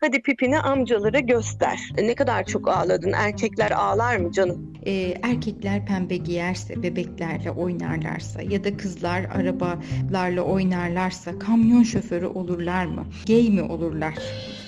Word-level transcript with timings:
Hadi 0.00 0.22
pipini 0.22 0.58
amcalara 0.58 1.18
göster. 1.20 1.80
E, 1.96 2.06
ne 2.06 2.14
kadar 2.14 2.44
çok 2.44 2.68
ağladın. 2.68 3.12
Erkekler 3.12 3.70
ağlar 3.70 4.16
mı 4.16 4.32
canım? 4.32 4.72
Ee, 4.86 5.14
erkekler 5.22 5.86
pembe 5.86 6.16
giyerse, 6.16 6.82
bebeklerle 6.82 7.50
oynarlarsa 7.50 8.42
ya 8.42 8.64
da 8.64 8.76
kızlar 8.76 9.24
arabalarla 9.24 10.42
oynarlarsa 10.42 11.38
kamyon 11.38 11.82
şoförü 11.82 12.26
olurlar 12.26 12.86
mı? 12.86 13.06
Gay 13.26 13.50
mi 13.50 13.62
olurlar? 13.62 14.14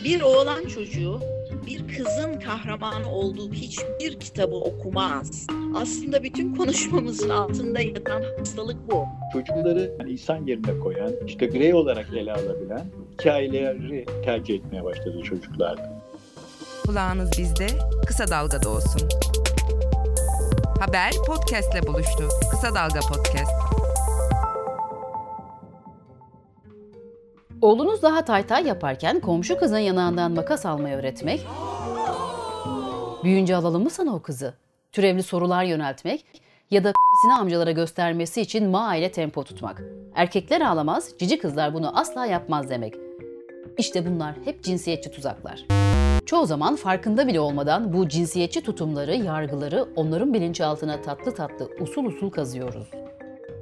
Bir 0.04 0.20
oğlan 0.20 0.64
çocuğu 0.64 1.20
bir 1.66 1.96
kızın 1.96 2.40
kahramanı 2.40 3.10
olduğu 3.10 3.52
hiçbir 3.52 4.20
kitabı 4.20 4.56
okumaz. 4.56 5.46
Aslında 5.74 6.22
bütün 6.22 6.54
konuşmamızın 6.54 7.28
altında 7.28 7.80
yatan 7.80 8.22
hastalık 8.38 8.90
bu. 8.90 9.06
Çocukları 9.32 9.96
yani 10.00 10.12
insan 10.12 10.46
yerine 10.46 10.78
koyan, 10.78 11.12
işte 11.26 11.54
birey 11.54 11.74
olarak 11.74 12.06
ele 12.16 12.32
alabilen 12.32 12.86
hikayeleri 13.12 14.06
tercih 14.24 14.54
etmeye 14.54 14.84
başladı 14.84 15.22
çocuklar. 15.22 15.78
Kulağınız 16.86 17.38
bizde, 17.38 17.66
kısa 18.06 18.28
dalgada 18.28 18.68
olsun. 18.70 19.08
Haber 20.80 21.12
podcastle 21.26 21.86
buluştu. 21.86 22.28
Kısa 22.50 22.74
Dalga 22.74 23.00
Podcast. 23.00 23.69
Oğlunuz 27.62 28.02
daha 28.02 28.24
taytay 28.24 28.66
yaparken 28.66 29.20
komşu 29.20 29.58
kızın 29.58 29.78
yanağından 29.78 30.32
makas 30.32 30.66
almayı 30.66 30.96
öğretmek, 30.96 31.46
büyünce 33.24 33.56
alalım 33.56 33.82
mı 33.82 33.90
sana 33.90 34.14
o 34.14 34.22
kızı? 34.22 34.54
Türevli 34.92 35.22
sorular 35.22 35.64
yöneltmek 35.64 36.24
ya 36.70 36.84
da 36.84 36.92
sini 37.22 37.32
amcalara 37.40 37.70
göstermesi 37.70 38.40
için 38.40 38.68
ma 38.68 38.96
ile 38.96 39.12
tempo 39.12 39.44
tutmak. 39.44 39.82
Erkekler 40.14 40.60
ağlamaz, 40.60 41.10
cici 41.18 41.38
kızlar 41.38 41.74
bunu 41.74 41.98
asla 41.98 42.26
yapmaz 42.26 42.70
demek. 42.70 42.94
İşte 43.78 44.06
bunlar 44.06 44.34
hep 44.44 44.64
cinsiyetçi 44.64 45.10
tuzaklar. 45.10 45.64
Çoğu 46.26 46.46
zaman 46.46 46.76
farkında 46.76 47.26
bile 47.26 47.40
olmadan 47.40 47.92
bu 47.92 48.08
cinsiyetçi 48.08 48.60
tutumları, 48.60 49.14
yargıları 49.14 49.88
onların 49.96 50.34
bilinçaltına 50.34 51.02
tatlı 51.02 51.34
tatlı 51.34 51.68
usul 51.80 52.04
usul 52.04 52.30
kazıyoruz. 52.30 52.90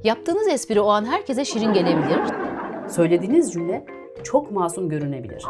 Yaptığınız 0.05 0.49
espri 0.49 0.81
o 0.81 0.89
an 0.89 1.05
herkese 1.05 1.45
şirin 1.45 1.73
gelebilir. 1.73 2.21
Söylediğiniz 2.91 3.53
cümle 3.53 3.87
çok 4.25 4.51
masum 4.51 4.89
görünebilir. 4.89 5.45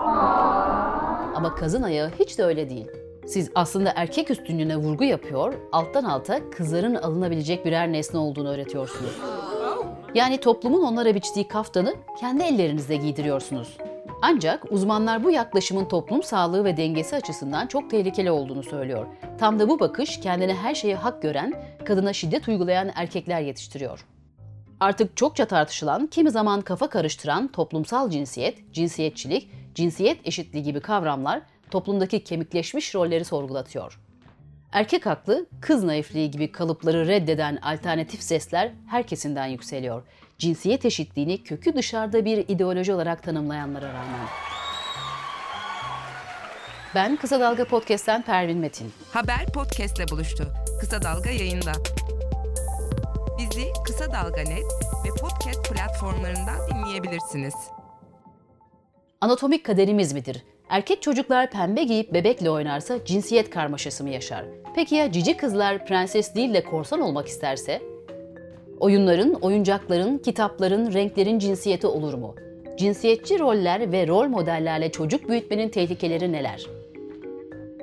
Ama 1.34 1.55
kazın 1.55 1.83
ayağı 1.83 2.11
hiç 2.19 2.39
de 2.39 2.45
öyle 2.45 2.70
değil. 2.70 2.86
Siz 3.27 3.50
aslında 3.55 3.92
erkek 3.97 4.30
üstünlüğüne 4.30 4.77
vurgu 4.77 5.05
yapıyor, 5.05 5.55
alttan 5.72 6.05
alta 6.05 6.50
kızların 6.50 6.95
alınabilecek 6.95 7.64
birer 7.64 7.92
nesne 7.92 8.20
olduğunu 8.20 8.48
öğretiyorsunuz. 8.48 9.20
Yani 10.14 10.41
toplumun 10.41 10.83
onlara 10.83 11.14
biçtiği 11.14 11.48
kaftanı 11.48 11.95
kendi 12.20 12.42
ellerinizle 12.42 12.97
giydiriyorsunuz. 12.97 13.78
Ancak 14.23 14.73
uzmanlar 14.73 15.25
bu 15.25 15.30
yaklaşımın 15.30 15.84
toplum 15.84 16.23
sağlığı 16.23 16.64
ve 16.64 16.77
dengesi 16.77 17.17
açısından 17.17 17.67
çok 17.67 17.91
tehlikeli 17.91 18.30
olduğunu 18.30 18.62
söylüyor. 18.62 19.06
Tam 19.39 19.58
da 19.58 19.69
bu 19.69 19.80
bakış 19.80 20.20
kendine 20.20 20.55
her 20.55 20.75
şeye 20.75 20.95
hak 20.95 21.23
gören, 21.23 21.55
kadına 21.84 22.12
şiddet 22.12 22.48
uygulayan 22.48 22.91
erkekler 22.95 23.41
yetiştiriyor. 23.41 24.05
Artık 24.80 25.16
çokça 25.16 25.44
tartışılan, 25.44 26.06
kimi 26.06 26.30
zaman 26.30 26.60
kafa 26.60 26.90
karıştıran 26.90 27.48
toplumsal 27.48 28.10
cinsiyet, 28.10 28.72
cinsiyetçilik, 28.72 29.50
cinsiyet 29.74 30.26
eşitliği 30.26 30.64
gibi 30.64 30.80
kavramlar 30.80 31.42
toplumdaki 31.70 32.24
kemikleşmiş 32.24 32.94
rolleri 32.94 33.24
sorgulatıyor. 33.24 34.00
Erkek 34.72 35.06
haklı, 35.06 35.46
kız 35.61 35.84
naifliği 35.84 36.30
gibi 36.30 36.52
kalıpları 36.52 37.06
reddeden 37.06 37.56
alternatif 37.56 38.22
sesler 38.22 38.72
herkesinden 38.86 39.46
yükseliyor. 39.46 40.02
Cinsiyet 40.38 40.84
eşitliğini 40.84 41.42
kökü 41.42 41.74
dışarıda 41.74 42.24
bir 42.24 42.38
ideoloji 42.48 42.92
olarak 42.92 43.22
tanımlayanlara 43.22 43.88
rağmen. 43.88 44.28
Ben 46.94 47.17
Kısa 47.17 47.40
Dalga 47.40 47.64
Podcast'ten 47.64 48.22
Pervin 48.22 48.58
Metin. 48.58 48.92
Haber 49.12 49.46
podcastle 49.55 50.08
buluştu. 50.08 50.48
Kısa 50.80 51.02
Dalga 51.02 51.30
yayında. 51.30 51.72
Bizi 53.38 53.72
Kısa 53.86 54.12
Dalga 54.12 54.40
Net 54.40 54.64
ve 55.04 55.08
podcast 55.20 55.70
platformlarından 55.72 56.56
dinleyebilirsiniz. 56.70 57.54
Anatomik 59.20 59.64
kaderimiz 59.64 60.12
midir? 60.12 60.44
Erkek 60.68 61.02
çocuklar 61.02 61.50
pembe 61.50 61.82
giyip 61.82 62.14
bebekle 62.14 62.50
oynarsa 62.50 63.04
cinsiyet 63.04 63.50
karmaşası 63.50 64.04
mı 64.04 64.10
yaşar? 64.10 64.44
Peki 64.74 64.94
ya 64.94 65.12
cici 65.12 65.36
kızlar 65.36 65.86
prenses 65.86 66.34
değil 66.34 66.54
de 66.54 66.64
korsan 66.64 67.00
olmak 67.00 67.26
isterse? 67.26 67.82
Oyunların, 68.80 69.34
oyuncakların, 69.34 70.18
kitapların, 70.18 70.92
renklerin 70.92 71.38
cinsiyeti 71.38 71.86
olur 71.86 72.14
mu? 72.14 72.34
Cinsiyetçi 72.78 73.38
roller 73.38 73.92
ve 73.92 74.06
rol 74.06 74.28
modellerle 74.28 74.92
çocuk 74.92 75.28
büyütmenin 75.28 75.68
tehlikeleri 75.68 76.32
neler? 76.32 76.66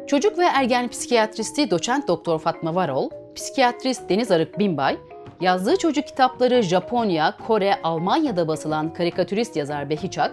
Çocuk 0.07 0.37
ve 0.37 0.43
ergen 0.43 0.87
psikiyatristi 0.87 1.71
doçent 1.71 2.07
doktor 2.07 2.39
Fatma 2.39 2.75
Varol, 2.75 3.09
psikiyatrist 3.35 4.09
Deniz 4.09 4.31
Arık 4.31 4.59
Binbay, 4.59 4.97
yazdığı 5.41 5.77
çocuk 5.77 6.07
kitapları 6.07 6.61
Japonya, 6.61 7.37
Kore, 7.47 7.81
Almanya'da 7.83 8.47
basılan 8.47 8.93
karikatürist 8.93 9.55
yazar 9.55 9.89
Behiçak, 9.89 10.31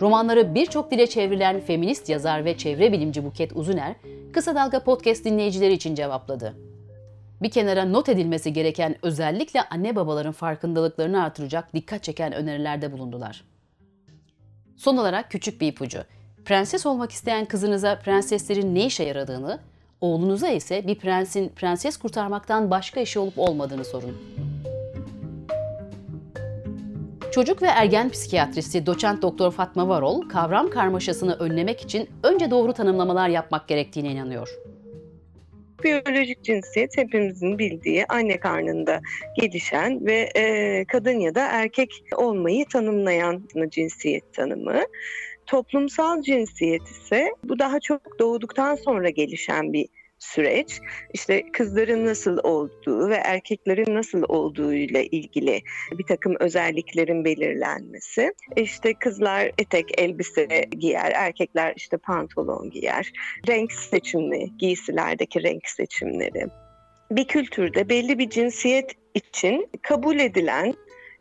romanları 0.00 0.54
birçok 0.54 0.90
dile 0.90 1.06
çevrilen 1.06 1.60
feminist 1.60 2.08
yazar 2.08 2.44
ve 2.44 2.56
çevre 2.56 2.92
bilimci 2.92 3.24
Buket 3.24 3.52
Uzuner, 3.56 3.94
Kısa 4.32 4.54
Dalga 4.54 4.84
Podcast 4.84 5.24
dinleyicileri 5.24 5.72
için 5.72 5.94
cevapladı. 5.94 6.54
Bir 7.42 7.50
kenara 7.50 7.84
not 7.84 8.08
edilmesi 8.08 8.52
gereken 8.52 8.96
özellikle 9.02 9.62
anne 9.62 9.96
babaların 9.96 10.32
farkındalıklarını 10.32 11.24
artıracak 11.24 11.74
dikkat 11.74 12.02
çeken 12.02 12.32
önerilerde 12.32 12.92
bulundular. 12.92 13.44
Son 14.76 14.96
olarak 14.96 15.30
küçük 15.30 15.60
bir 15.60 15.68
ipucu. 15.68 15.98
Prenses 16.44 16.86
olmak 16.86 17.10
isteyen 17.10 17.44
kızınıza 17.44 17.98
prenseslerin 17.98 18.74
ne 18.74 18.86
işe 18.86 19.04
yaradığını, 19.04 19.60
oğlunuza 20.04 20.48
ise 20.48 20.86
bir 20.86 20.94
prensin 20.94 21.48
prenses 21.48 21.96
kurtarmaktan 21.96 22.70
başka 22.70 23.00
işi 23.00 23.18
olup 23.18 23.38
olmadığını 23.38 23.84
sorun. 23.84 24.16
Çocuk 27.32 27.62
ve 27.62 27.66
ergen 27.66 28.10
psikiyatristi 28.10 28.86
doçent 28.86 29.22
doktor 29.22 29.52
Fatma 29.52 29.88
Varol, 29.88 30.28
kavram 30.28 30.70
karmaşasını 30.70 31.34
önlemek 31.34 31.80
için 31.80 32.08
önce 32.22 32.50
doğru 32.50 32.72
tanımlamalar 32.72 33.28
yapmak 33.28 33.68
gerektiğine 33.68 34.12
inanıyor. 34.12 34.48
Biyolojik 35.84 36.44
cinsiyet 36.44 36.96
hepimizin 36.96 37.58
bildiği 37.58 38.06
anne 38.06 38.40
karnında 38.40 39.00
gelişen 39.40 40.06
ve 40.06 40.30
e, 40.36 40.84
kadın 40.84 41.20
ya 41.20 41.34
da 41.34 41.46
erkek 41.46 41.90
olmayı 42.16 42.64
tanımlayan 42.68 43.48
cinsiyet 43.68 44.32
tanımı. 44.32 44.80
Toplumsal 45.46 46.22
cinsiyet 46.22 46.82
ise 46.82 47.34
bu 47.44 47.58
daha 47.58 47.80
çok 47.80 48.18
doğduktan 48.18 48.74
sonra 48.74 49.08
gelişen 49.10 49.72
bir 49.72 49.88
süreç 50.18 50.80
işte 51.14 51.52
kızların 51.52 52.06
nasıl 52.06 52.38
olduğu 52.42 53.08
ve 53.08 53.14
erkeklerin 53.14 53.94
nasıl 53.94 54.22
olduğu 54.28 54.72
ile 54.72 55.06
ilgili 55.06 55.62
bir 55.92 56.06
takım 56.06 56.36
özelliklerin 56.40 57.24
belirlenmesi. 57.24 58.32
İşte 58.56 58.94
kızlar 58.94 59.50
etek 59.58 60.00
elbise 60.00 60.64
giyer, 60.78 61.12
erkekler 61.14 61.72
işte 61.76 61.96
pantolon 61.96 62.70
giyer. 62.70 63.12
Renk 63.48 63.72
seçimli, 63.72 64.50
giysilerdeki 64.58 65.42
renk 65.42 65.68
seçimleri. 65.68 66.46
Bir 67.10 67.24
kültürde 67.24 67.88
belli 67.88 68.18
bir 68.18 68.30
cinsiyet 68.30 68.92
için 69.14 69.68
kabul 69.82 70.18
edilen 70.18 70.74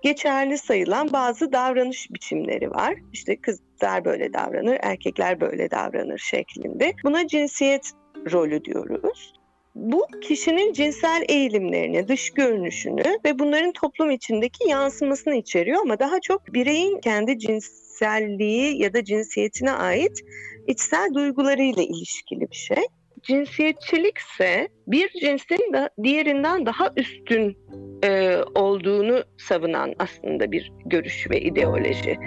geçerli 0.03 0.57
sayılan 0.57 1.13
bazı 1.13 1.51
davranış 1.51 2.07
biçimleri 2.11 2.71
var. 2.71 2.95
İşte 3.13 3.35
kızlar 3.41 4.05
böyle 4.05 4.33
davranır, 4.33 4.77
erkekler 4.81 5.41
böyle 5.41 5.71
davranır 5.71 6.17
şeklinde. 6.17 6.93
Buna 7.03 7.27
cinsiyet 7.27 7.91
rolü 8.31 8.65
diyoruz. 8.65 9.33
Bu 9.75 10.07
kişinin 10.21 10.73
cinsel 10.73 11.25
eğilimlerini, 11.29 12.07
dış 12.07 12.29
görünüşünü 12.29 13.03
ve 13.25 13.39
bunların 13.39 13.71
toplum 13.71 14.11
içindeki 14.11 14.69
yansımasını 14.69 15.35
içeriyor 15.35 15.81
ama 15.81 15.99
daha 15.99 16.19
çok 16.19 16.53
bireyin 16.53 16.99
kendi 16.99 17.39
cinselliği 17.39 18.81
ya 18.81 18.93
da 18.93 19.03
cinsiyetine 19.03 19.71
ait 19.71 20.19
içsel 20.67 21.13
duygularıyla 21.13 21.83
ilişkili 21.83 22.41
bir 22.51 22.55
şey. 22.55 22.83
Cinsiyetçilik 23.21 24.17
ise 24.17 24.67
bir 24.87 25.09
cinsin 25.09 25.73
de 25.73 25.89
diğerinden 26.03 26.65
daha 26.65 26.91
üstün 26.97 27.57
e, 28.03 28.37
olduğunu 28.55 29.23
savunan 29.37 29.93
aslında 29.99 30.51
bir 30.51 30.71
görüş 30.85 31.29
ve 31.29 31.41
ideoloji. 31.41 32.17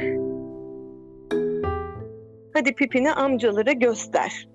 Hadi 2.54 2.74
pipini 2.74 3.12
amcalara 3.12 3.72
göster 3.72 4.48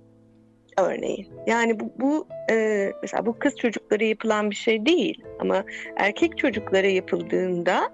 örneğin. 0.80 1.28
Yani 1.48 1.80
bu, 1.80 1.94
bu 2.00 2.28
e, 2.52 2.88
mesela 3.02 3.26
bu 3.26 3.40
kız 3.40 3.56
çocuklara 3.56 4.04
yapılan 4.04 4.50
bir 4.50 4.56
şey 4.56 4.86
değil 4.86 5.24
ama 5.40 5.64
erkek 5.98 6.38
çocuklara 6.38 6.88
yapıldığında 6.88 7.94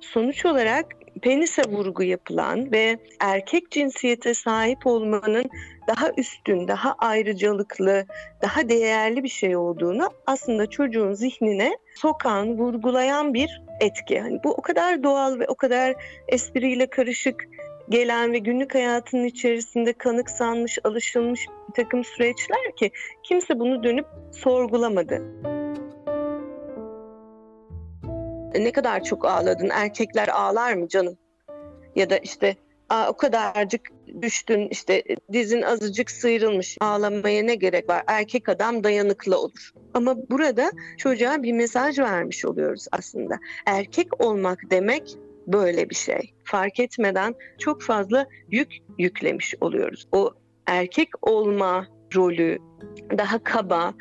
sonuç 0.00 0.46
olarak 0.46 0.86
penise 1.20 1.62
vurgu 1.62 2.02
yapılan 2.02 2.72
ve 2.72 2.98
erkek 3.20 3.70
cinsiyete 3.70 4.34
sahip 4.34 4.86
olmanın 4.86 5.44
daha 5.88 6.10
üstün, 6.16 6.68
daha 6.68 6.94
ayrıcalıklı, 6.98 8.06
daha 8.42 8.68
değerli 8.68 9.24
bir 9.24 9.28
şey 9.28 9.56
olduğunu 9.56 10.08
aslında 10.26 10.70
çocuğun 10.70 11.12
zihnine 11.12 11.78
sokan, 11.94 12.58
vurgulayan 12.58 13.34
bir 13.34 13.62
etki. 13.80 14.14
Yani 14.14 14.40
bu 14.44 14.50
o 14.50 14.62
kadar 14.62 15.02
doğal 15.02 15.38
ve 15.38 15.46
o 15.48 15.54
kadar 15.54 15.94
espriyle 16.28 16.86
karışık 16.86 17.44
gelen 17.88 18.32
ve 18.32 18.38
günlük 18.38 18.74
hayatının 18.74 19.24
içerisinde 19.24 19.92
kanıksanmış, 19.92 20.78
alışılmış 20.84 21.46
bir 21.68 21.84
takım 21.84 22.04
süreçler 22.04 22.76
ki 22.76 22.90
kimse 23.22 23.58
bunu 23.58 23.82
dönüp 23.82 24.06
sorgulamadı. 24.32 25.22
Ne 28.54 28.72
kadar 28.72 29.04
çok 29.04 29.24
ağladın, 29.24 29.70
erkekler 29.72 30.28
ağlar 30.28 30.74
mı 30.74 30.88
canım? 30.88 31.18
Ya 31.96 32.10
da 32.10 32.18
işte 32.18 32.56
Aa, 32.90 33.08
o 33.08 33.16
kadarcık 33.16 33.80
düştün 34.22 34.68
işte 34.70 35.02
dizin 35.32 35.62
azıcık 35.62 36.10
sıyrılmış 36.10 36.76
ağlamaya 36.80 37.42
ne 37.42 37.54
gerek 37.54 37.88
var 37.88 38.02
erkek 38.06 38.48
adam 38.48 38.84
dayanıklı 38.84 39.38
olur. 39.38 39.70
Ama 39.94 40.16
burada 40.30 40.70
çocuğa 40.98 41.42
bir 41.42 41.52
mesaj 41.52 41.98
vermiş 41.98 42.44
oluyoruz 42.44 42.86
aslında. 42.92 43.38
Erkek 43.66 44.24
olmak 44.24 44.58
demek 44.70 45.16
böyle 45.46 45.90
bir 45.90 45.94
şey. 45.94 46.34
Fark 46.44 46.80
etmeden 46.80 47.34
çok 47.58 47.82
fazla 47.82 48.26
yük 48.50 48.72
yüklemiş 48.98 49.54
oluyoruz. 49.60 50.08
O 50.12 50.30
erkek 50.66 51.08
olma 51.22 51.86
rolü 52.16 52.58
daha 53.18 53.44
kaba, 53.44 53.94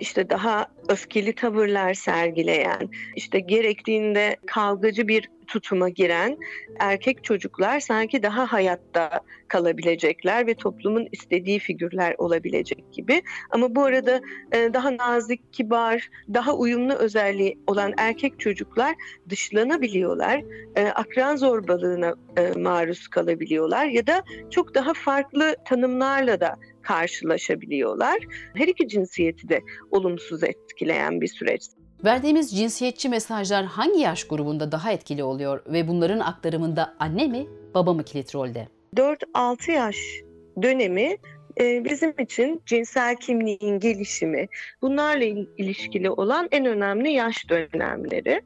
işte 0.00 0.30
daha 0.30 0.66
öfkeli 0.88 1.34
tavırlar 1.34 1.94
sergileyen, 1.94 2.88
işte 3.16 3.40
gerektiğinde 3.40 4.36
kavgacı 4.46 5.08
bir 5.08 5.28
tutuma 5.48 5.88
giren 5.88 6.38
erkek 6.78 7.24
çocuklar 7.24 7.80
sanki 7.80 8.22
daha 8.22 8.52
hayatta 8.52 9.20
kalabilecekler 9.48 10.46
ve 10.46 10.54
toplumun 10.54 11.08
istediği 11.12 11.58
figürler 11.58 12.14
olabilecek 12.18 12.92
gibi. 12.92 13.22
Ama 13.50 13.74
bu 13.74 13.84
arada 13.84 14.20
e, 14.52 14.74
daha 14.74 14.96
nazik, 14.96 15.52
kibar, 15.52 16.08
daha 16.34 16.52
uyumlu 16.54 16.94
özelliği 16.94 17.58
olan 17.66 17.94
erkek 17.96 18.40
çocuklar 18.40 18.94
dışlanabiliyorlar. 19.28 20.42
E, 20.76 20.86
akran 20.86 21.36
zorbalığına 21.36 22.14
e, 22.36 22.58
maruz 22.60 23.08
kalabiliyorlar 23.08 23.86
ya 23.86 24.06
da 24.06 24.22
çok 24.50 24.74
daha 24.74 24.94
farklı 24.94 25.56
tanımlarla 25.64 26.40
da 26.40 26.56
karşılaşabiliyorlar. 26.88 28.18
Her 28.54 28.68
iki 28.68 28.88
cinsiyeti 28.88 29.48
de 29.48 29.60
olumsuz 29.90 30.42
etkileyen 30.44 31.20
bir 31.20 31.26
süreç. 31.26 31.62
Verdiğimiz 32.04 32.56
cinsiyetçi 32.56 33.08
mesajlar 33.08 33.64
hangi 33.64 34.00
yaş 34.00 34.24
grubunda 34.24 34.72
daha 34.72 34.92
etkili 34.92 35.22
oluyor 35.22 35.62
ve 35.66 35.88
bunların 35.88 36.20
aktarımında 36.20 36.94
anne 36.98 37.26
mi, 37.26 37.46
baba 37.74 37.92
mı 37.92 38.04
kilit 38.04 38.34
rolde? 38.34 38.68
4-6 38.96 39.72
yaş 39.72 39.96
dönemi 40.62 41.16
e, 41.60 41.84
bizim 41.84 42.14
için 42.18 42.62
cinsel 42.66 43.16
kimliğin 43.16 43.78
gelişimi, 43.80 44.46
bunlarla 44.82 45.24
ilişkili 45.58 46.10
olan 46.10 46.48
en 46.50 46.66
önemli 46.66 47.12
yaş 47.12 47.48
dönemleri. 47.48 48.42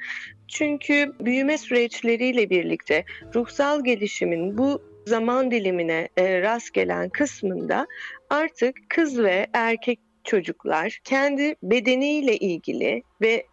Çünkü 0.48 1.12
büyüme 1.20 1.58
süreçleriyle 1.58 2.50
birlikte 2.50 3.04
ruhsal 3.34 3.84
gelişimin 3.84 4.58
bu 4.58 4.92
zaman 5.06 5.50
dilimine 5.50 6.08
e, 6.16 6.40
rast 6.40 6.74
gelen 6.74 7.08
kısmında 7.08 7.86
artık 8.32 8.76
kız 8.88 9.19
ve 9.19 9.46
erkek 9.52 10.00
çocuklar 10.25 11.00
kendi 11.05 11.55
bedeniyle 11.62 12.37
ilgili 12.37 13.02
ve 13.20 13.46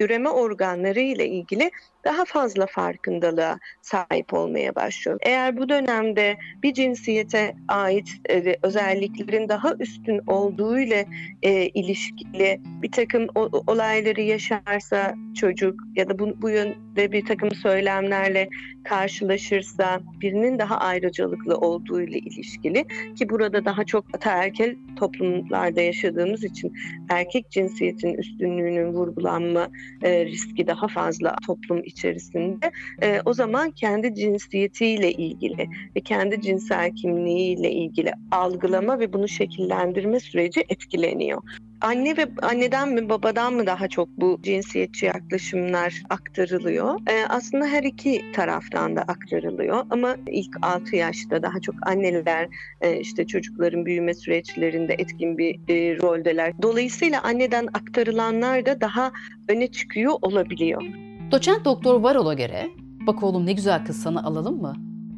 üreme 0.00 0.28
organları 0.28 1.00
ile 1.00 1.26
ilgili 1.26 1.70
daha 2.04 2.24
fazla 2.24 2.66
farkındalığa 2.66 3.58
sahip 3.82 4.34
olmaya 4.34 4.74
başlıyor. 4.74 5.18
Eğer 5.22 5.56
bu 5.56 5.68
dönemde 5.68 6.36
bir 6.62 6.74
cinsiyete 6.74 7.54
ait 7.68 8.08
e, 8.30 8.56
özelliklerin 8.62 9.48
daha 9.48 9.74
üstün 9.80 10.20
olduğu 10.26 10.78
ile 10.78 11.06
e, 11.42 11.68
ilişkili 11.68 12.60
bir 12.82 12.92
takım 12.92 13.26
o, 13.34 13.50
olayları 13.66 14.20
yaşarsa 14.20 15.14
çocuk 15.34 15.80
ya 15.96 16.08
da 16.08 16.18
bu, 16.18 16.42
bu 16.42 16.50
yönde 16.50 17.12
bir 17.12 17.26
takım 17.26 17.50
söylemlerle 17.50 18.48
karşılaşırsa 18.84 20.00
birinin 20.20 20.58
daha 20.58 20.78
ayrıcalıklı 20.78 21.56
olduğu 21.56 22.00
ile 22.00 22.18
ilişkili 22.18 22.84
ki 23.14 23.28
burada 23.28 23.64
daha 23.64 23.84
çok 23.84 24.04
ataerkil 24.14 24.76
toplumlarda 24.96 25.80
yaşadığımız 25.80 26.44
için 26.44 26.72
erkek 27.10 27.50
cinsiyetin 27.50 28.14
üstünlüğünün 28.14 28.92
vurgulanma 28.92 29.68
e, 30.02 30.24
riski 30.26 30.66
daha 30.66 30.88
fazla 30.88 31.36
toplum 31.46 31.82
içerisinde 31.88 32.70
e, 33.02 33.20
o 33.24 33.32
zaman 33.34 33.70
kendi 33.70 34.14
cinsiyetiyle 34.14 35.12
ilgili 35.12 35.68
ve 35.96 36.00
kendi 36.00 36.40
cinsel 36.40 36.94
kimliğiyle 36.94 37.72
ilgili 37.72 38.12
algılama 38.30 39.00
ve 39.00 39.12
bunu 39.12 39.28
şekillendirme 39.28 40.20
süreci 40.20 40.64
etkileniyor. 40.68 41.42
Anne 41.80 42.16
ve 42.16 42.26
anneden 42.42 42.88
mi 42.88 43.08
babadan 43.08 43.54
mı 43.54 43.66
daha 43.66 43.88
çok 43.88 44.08
bu 44.08 44.38
cinsiyetçi 44.42 45.06
yaklaşımlar 45.06 46.02
aktarılıyor? 46.10 47.00
Ee, 47.10 47.24
aslında 47.28 47.66
her 47.66 47.82
iki 47.82 48.32
taraftan 48.32 48.96
da 48.96 49.02
aktarılıyor 49.02 49.86
ama 49.90 50.16
ilk 50.26 50.56
6 50.62 50.96
yaşta 50.96 51.42
daha 51.42 51.60
çok 51.60 51.74
anneler 51.86 52.48
e, 52.80 53.00
işte 53.00 53.26
çocukların 53.26 53.86
büyüme 53.86 54.14
süreçlerinde 54.14 54.94
etkin 54.94 55.38
bir 55.38 55.54
e, 55.68 55.98
roldeler. 55.98 56.52
Dolayısıyla 56.62 57.22
anneden 57.22 57.66
aktarılanlar 57.66 58.66
da 58.66 58.80
daha 58.80 59.12
öne 59.48 59.66
çıkıyor 59.66 60.12
olabiliyor. 60.22 61.07
Doçent 61.30 61.64
Doktor 61.64 62.00
Varol'a 62.00 62.34
göre 62.34 62.70
bak 63.06 63.22
oğlum 63.22 63.46
ne 63.46 63.52
güzel 63.52 63.84
kız 63.84 64.02
sana 64.02 64.22
alalım 64.22 64.60
mı? 64.60 64.74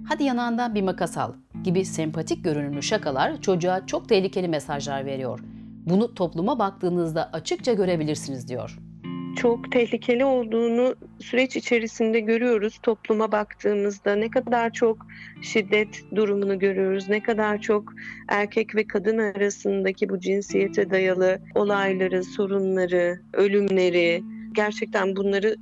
Hadi 0.08 0.24
yanağından 0.24 0.74
bir 0.74 0.82
makas 0.82 1.18
al 1.18 1.32
gibi 1.64 1.84
sempatik 1.84 2.44
görünümlü 2.44 2.82
şakalar 2.82 3.42
çocuğa 3.42 3.86
çok 3.86 4.08
tehlikeli 4.08 4.48
mesajlar 4.48 5.06
veriyor. 5.06 5.40
Bunu 5.86 6.14
topluma 6.14 6.58
baktığınızda 6.58 7.30
açıkça 7.32 7.72
görebilirsiniz 7.72 8.48
diyor. 8.48 8.78
Çok 9.36 9.72
tehlikeli 9.72 10.24
olduğunu 10.24 10.94
süreç 11.20 11.56
içerisinde 11.56 12.20
görüyoruz. 12.20 12.78
Topluma 12.82 13.32
baktığımızda 13.32 14.16
ne 14.16 14.30
kadar 14.30 14.72
çok 14.72 15.06
şiddet 15.42 16.02
durumunu 16.14 16.58
görüyoruz. 16.58 17.08
Ne 17.08 17.22
kadar 17.22 17.60
çok 17.60 17.92
erkek 18.28 18.74
ve 18.74 18.86
kadın 18.86 19.18
arasındaki 19.18 20.08
bu 20.08 20.18
cinsiyete 20.20 20.90
dayalı 20.90 21.38
olayları, 21.54 22.24
sorunları, 22.24 23.20
ölümleri, 23.32 24.22
gerçekten 24.54 25.16
bunları 25.16 25.56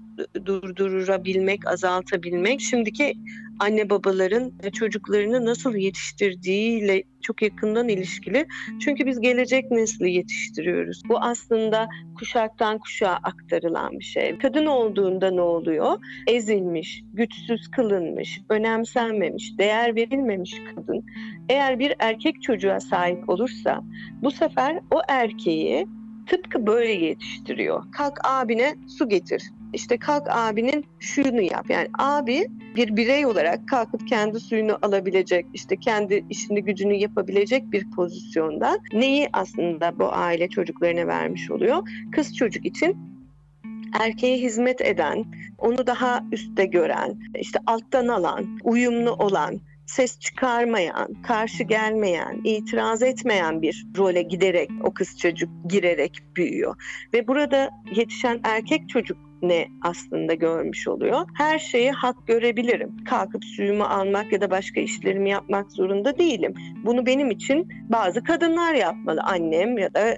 durdurabilmek, 0.47 1.67
azaltabilmek 1.67 2.61
şimdiki 2.61 3.15
anne 3.59 3.91
babaların 3.91 4.53
çocuklarını 4.73 5.45
nasıl 5.45 5.75
yetiştirdiğiyle 5.75 7.03
çok 7.23 7.43
yakından 7.43 7.89
ilişkili. 7.89 8.47
Çünkü 8.81 9.07
biz 9.07 9.21
gelecek 9.21 9.71
nesli 9.71 10.11
yetiştiriyoruz. 10.11 11.03
Bu 11.09 11.21
aslında 11.21 11.89
kuşaktan 12.19 12.79
kuşağa 12.79 13.19
aktarılan 13.23 13.99
bir 13.99 14.05
şey. 14.05 14.39
Kadın 14.39 14.67
olduğunda 14.67 15.31
ne 15.31 15.41
oluyor? 15.41 15.99
Ezilmiş, 16.27 17.03
güçsüz 17.13 17.71
kılınmış, 17.71 18.41
önemsenmemiş, 18.49 19.59
değer 19.59 19.97
verilmemiş 19.97 20.63
kadın. 20.75 21.05
Eğer 21.49 21.79
bir 21.79 21.95
erkek 21.99 22.43
çocuğa 22.43 22.81
sahip 22.81 23.29
olursa 23.29 23.83
bu 24.23 24.31
sefer 24.31 24.81
o 24.91 25.01
erkeği 25.09 25.87
tıpkı 26.29 26.67
böyle 26.67 26.93
yetiştiriyor. 26.93 27.93
Kalk 27.93 28.19
abine 28.25 28.75
su 28.89 29.09
getir. 29.09 29.43
İşte 29.73 29.99
kalk 29.99 30.27
abinin 30.31 30.87
şunu 31.01 31.41
yap. 31.41 31.71
Yani 31.71 31.89
abi 31.99 32.47
bir 32.77 32.97
birey 32.97 33.27
olarak 33.27 33.69
kalkıp 33.69 34.09
kendi 34.09 34.41
suyunu 34.41 34.79
alabilecek, 34.83 35.47
işte 35.55 35.77
kendi 35.77 36.25
işini 36.31 36.65
gücünü 36.65 36.95
yapabilecek 36.95 37.73
bir 37.73 37.91
pozisyondan 37.91 38.79
neyi 38.93 39.29
aslında 39.33 39.99
bu 39.99 40.13
aile 40.13 40.49
çocuklarına 40.49 41.07
vermiş 41.07 41.51
oluyor? 41.51 41.89
Kız 42.13 42.37
çocuk 42.37 42.67
için 42.67 42.97
erkeğe 44.01 44.39
hizmet 44.39 44.81
eden, 44.81 45.25
onu 45.59 45.87
daha 45.87 46.25
üstte 46.33 46.65
gören, 46.65 47.21
işte 47.41 47.59
alttan 47.67 48.09
alan, 48.09 48.59
uyumlu 48.65 49.13
olan, 49.13 49.61
ses 49.89 50.19
çıkarmayan, 50.19 51.23
karşı 51.23 51.63
gelmeyen, 51.63 52.41
itiraz 52.45 53.03
etmeyen 53.03 53.63
bir 53.63 53.87
role 53.97 54.23
giderek 54.23 54.71
o 54.83 54.95
kız 54.95 55.19
çocuk 55.19 55.51
girerek 55.69 56.23
büyüyor. 56.37 56.75
Ve 57.15 57.29
burada 57.29 57.71
yetişen 57.95 58.41
erkek 58.45 58.89
çocuk 58.89 59.19
ne 59.43 59.69
aslında 59.83 60.35
görmüş 60.35 60.89
oluyor. 60.89 61.27
Her 61.35 61.59
şeyi 61.59 61.91
hak 61.91 62.27
görebilirim. 62.27 63.05
Kalkıp 63.05 63.45
suyumu 63.45 63.85
almak 63.85 64.33
ya 64.33 64.41
da 64.41 64.51
başka 64.51 64.81
işlerimi 64.81 65.31
yapmak 65.31 65.73
zorunda 65.73 66.19
değilim. 66.19 66.55
Bunu 66.85 67.07
benim 67.07 67.31
için 67.31 67.69
bazı 67.89 68.25
kadınlar 68.25 68.75
yapmalı. 68.75 69.21
Annem 69.23 69.79
ya 69.79 69.95
da 69.95 70.17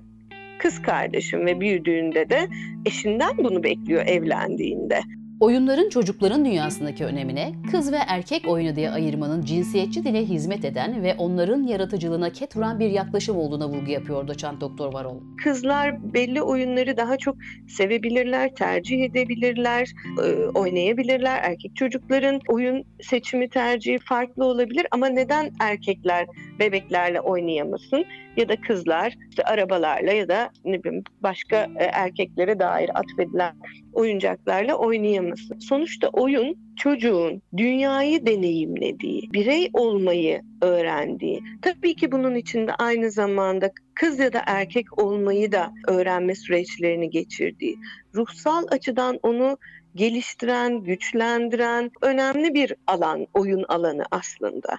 kız 0.59 0.83
kardeşim 0.83 1.47
ve 1.47 1.61
büyüdüğünde 1.61 2.29
de 2.29 2.49
eşinden 2.87 3.39
bunu 3.39 3.63
bekliyor 3.63 4.07
evlendiğinde. 4.07 5.01
Oyunların 5.41 5.89
çocukların 5.89 6.45
dünyasındaki 6.45 7.05
önemine 7.05 7.53
kız 7.71 7.93
ve 7.93 7.97
erkek 8.09 8.49
oyunu 8.49 8.77
diye 8.77 8.91
ayırmanın 8.91 9.43
cinsiyetçi 9.43 10.05
dile 10.05 10.25
hizmet 10.25 10.65
eden 10.65 11.03
ve 11.03 11.15
onların 11.19 11.63
yaratıcılığına 11.63 12.33
ket 12.33 12.57
vuran 12.57 12.79
bir 12.79 12.91
yaklaşım 12.91 13.37
olduğuna 13.37 13.69
vurgu 13.69 13.91
yapıyor 13.91 14.29
doçent 14.29 14.61
doktor 14.61 14.93
Varol. 14.93 15.21
Kızlar 15.45 16.15
belli 16.15 16.43
oyunları 16.43 16.97
daha 16.97 17.17
çok 17.17 17.37
sevebilirler, 17.69 18.55
tercih 18.55 19.05
edebilirler, 19.05 19.93
e, 20.25 20.59
oynayabilirler. 20.59 21.41
Erkek 21.43 21.77
çocukların 21.77 22.41
oyun 22.49 22.85
seçimi 23.03 23.49
tercihi 23.49 23.99
farklı 23.99 24.45
olabilir 24.45 24.87
ama 24.91 25.07
neden 25.07 25.51
erkekler 25.61 26.27
bebeklerle 26.61 27.21
oynayamasın 27.21 28.05
ya 28.37 28.49
da 28.49 28.61
kızlar 28.61 29.15
işte 29.31 29.43
arabalarla 29.43 30.13
ya 30.13 30.29
da 30.29 30.51
ne 30.65 30.85
bileyim 30.85 31.05
başka 31.23 31.57
e, 31.57 31.85
erkeklere 31.85 32.59
dair 32.59 32.91
atfedilen 32.95 33.55
oyuncaklarla 33.93 34.75
oynayamasın. 34.75 35.59
Sonuçta 35.59 36.09
oyun 36.09 36.57
çocuğun 36.77 37.43
dünyayı 37.57 38.27
deneyimlediği, 38.27 39.33
birey 39.33 39.71
olmayı 39.73 40.43
öğrendiği, 40.63 41.43
tabii 41.63 41.95
ki 41.97 42.13
bunun 42.13 42.35
içinde 42.35 42.75
aynı 42.75 43.11
zamanda 43.11 43.71
kız 43.95 44.19
ya 44.19 44.33
da 44.33 44.43
erkek 44.47 45.03
olmayı 45.03 45.53
da 45.53 45.73
öğrenme 45.89 46.35
süreçlerini 46.35 47.11
geçirdiği, 47.11 47.77
ruhsal 48.15 48.67
açıdan 48.71 49.19
onu 49.23 49.59
geliştiren, 49.95 50.85
güçlendiren 50.85 51.91
önemli 52.03 52.55
bir 52.55 52.75
alan, 52.87 53.27
oyun 53.35 53.65
alanı 53.69 54.05
aslında. 54.11 54.79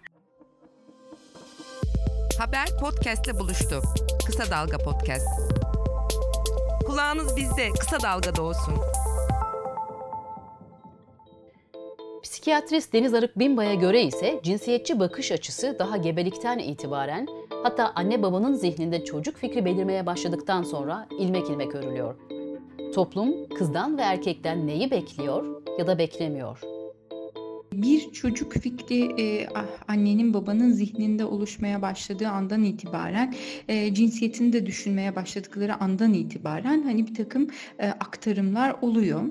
Haber 2.42 2.78
podcastle 2.80 3.40
buluştu. 3.40 3.82
Kısa 4.26 4.52
Dalga 4.52 4.78
Podcast. 4.78 5.28
Kulağınız 6.86 7.38
bizde, 7.38 7.70
Kısa 7.80 8.02
Dalga'da 8.02 8.42
olsun. 8.42 8.74
Psikiyatrist 12.24 12.94
Deniz 12.94 13.14
Arık 13.14 13.40
Binbay'a 13.40 13.74
göre 13.74 14.02
ise 14.02 14.40
cinsiyetçi 14.44 15.00
bakış 15.00 15.32
açısı 15.32 15.76
daha 15.80 15.98
gebelikten 15.98 16.60
itibaren 16.60 17.28
hatta 17.64 17.92
anne 17.96 18.22
babanın 18.22 18.54
zihninde 18.54 19.06
çocuk 19.06 19.38
fikri 19.38 19.66
belirmeye 19.66 20.06
başladıktan 20.06 20.64
sonra 20.64 21.08
ilmek 21.20 21.50
ilmek 21.50 21.76
örülüyor. 21.76 22.16
Toplum 22.94 23.50
kızdan 23.50 23.98
ve 23.98 24.02
erkekten 24.02 24.68
neyi 24.68 24.92
bekliyor 24.92 25.62
ya 25.80 25.88
da 25.88 25.98
beklemiyor? 25.98 26.71
Bir 27.74 28.12
çocuk 28.12 28.54
fikri 28.54 29.22
e, 29.22 29.48
annenin 29.88 30.34
babanın 30.34 30.72
zihninde 30.72 31.26
oluşmaya 31.26 31.82
başladığı 31.82 32.28
andan 32.28 32.64
itibaren 32.64 33.36
e, 33.68 33.94
cinsiyetini 33.94 34.54
de 34.54 34.66
düşünmeye 34.66 35.16
başladıkları 35.16 35.76
andan 35.82 36.14
itibaren 36.14 36.84
hani 36.84 37.08
bir 37.08 37.16
takım 37.16 37.48
e, 37.80 37.88
aktarımlar 37.88 38.76
oluyor. 38.82 39.24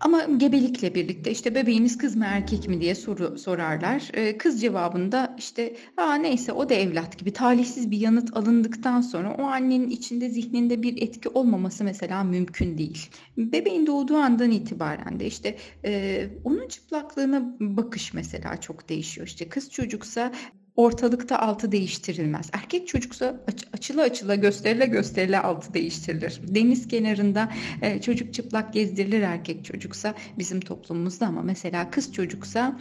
Ama 0.00 0.24
gebelikle 0.24 0.94
birlikte 0.94 1.30
işte 1.30 1.54
bebeğiniz 1.54 1.98
kız 1.98 2.16
mı 2.16 2.24
erkek 2.28 2.68
mi 2.68 2.80
diye 2.80 2.94
soru 2.94 3.38
sorarlar. 3.38 4.10
E, 4.14 4.38
kız 4.38 4.60
cevabında 4.60 5.34
işte 5.38 5.76
Aa, 5.96 6.14
neyse 6.14 6.52
o 6.52 6.68
da 6.68 6.74
evlat 6.74 7.18
gibi 7.18 7.32
talihsiz 7.32 7.90
bir 7.90 7.98
yanıt 7.98 8.36
alındıktan 8.36 9.00
sonra 9.00 9.34
o 9.34 9.42
annenin 9.42 9.90
içinde 9.90 10.30
zihninde 10.30 10.82
bir 10.82 11.02
etki 11.02 11.28
olmaması 11.28 11.84
mesela 11.84 12.24
mümkün 12.24 12.78
değil. 12.78 13.10
Bebeğin 13.36 13.86
doğduğu 13.86 14.16
andan 14.16 14.50
itibaren 14.50 15.20
de 15.20 15.26
işte 15.26 15.58
e, 15.84 16.28
onun 16.44 16.68
çıplaklığına 16.68 17.56
bakış 17.60 18.14
mesela 18.14 18.60
çok 18.60 18.88
değişiyor. 18.88 19.26
İşte 19.26 19.48
kız 19.48 19.70
çocuksa 19.70 20.32
ortalıkta 20.76 21.38
altı 21.38 21.72
değiştirilmez. 21.72 22.50
Erkek 22.52 22.88
çocuksa 22.88 23.40
aç, 23.48 23.64
açıla 23.72 24.02
açıla 24.02 24.34
gösterile 24.34 24.86
gösterile 24.86 25.40
altı 25.40 25.74
değiştirilir. 25.74 26.40
Deniz 26.48 26.88
kenarında 26.88 27.52
e, 27.82 28.00
çocuk 28.00 28.34
çıplak 28.34 28.72
gezdirilir 28.72 29.22
erkek 29.22 29.64
çocuksa 29.64 30.14
bizim 30.38 30.60
toplumumuzda 30.60 31.26
ama 31.26 31.42
mesela 31.42 31.90
kız 31.90 32.12
çocuksa 32.12 32.78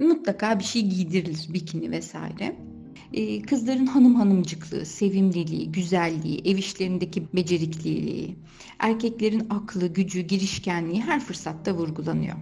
mutlaka 0.00 0.58
bir 0.58 0.64
şey 0.64 0.82
giydirilir 0.82 1.46
bikini 1.48 1.90
vesaire. 1.90 2.56
Ee, 3.12 3.42
kızların 3.42 3.86
hanım 3.86 4.14
hanımcıklığı, 4.14 4.86
sevimliliği, 4.86 5.72
güzelliği, 5.72 6.42
ev 6.44 6.58
işlerindeki 6.58 7.22
becerikliliği, 7.34 8.36
erkeklerin 8.78 9.46
aklı, 9.50 9.86
gücü, 9.86 10.20
girişkenliği 10.20 11.02
her 11.02 11.20
fırsatta 11.20 11.74
vurgulanıyor 11.74 12.36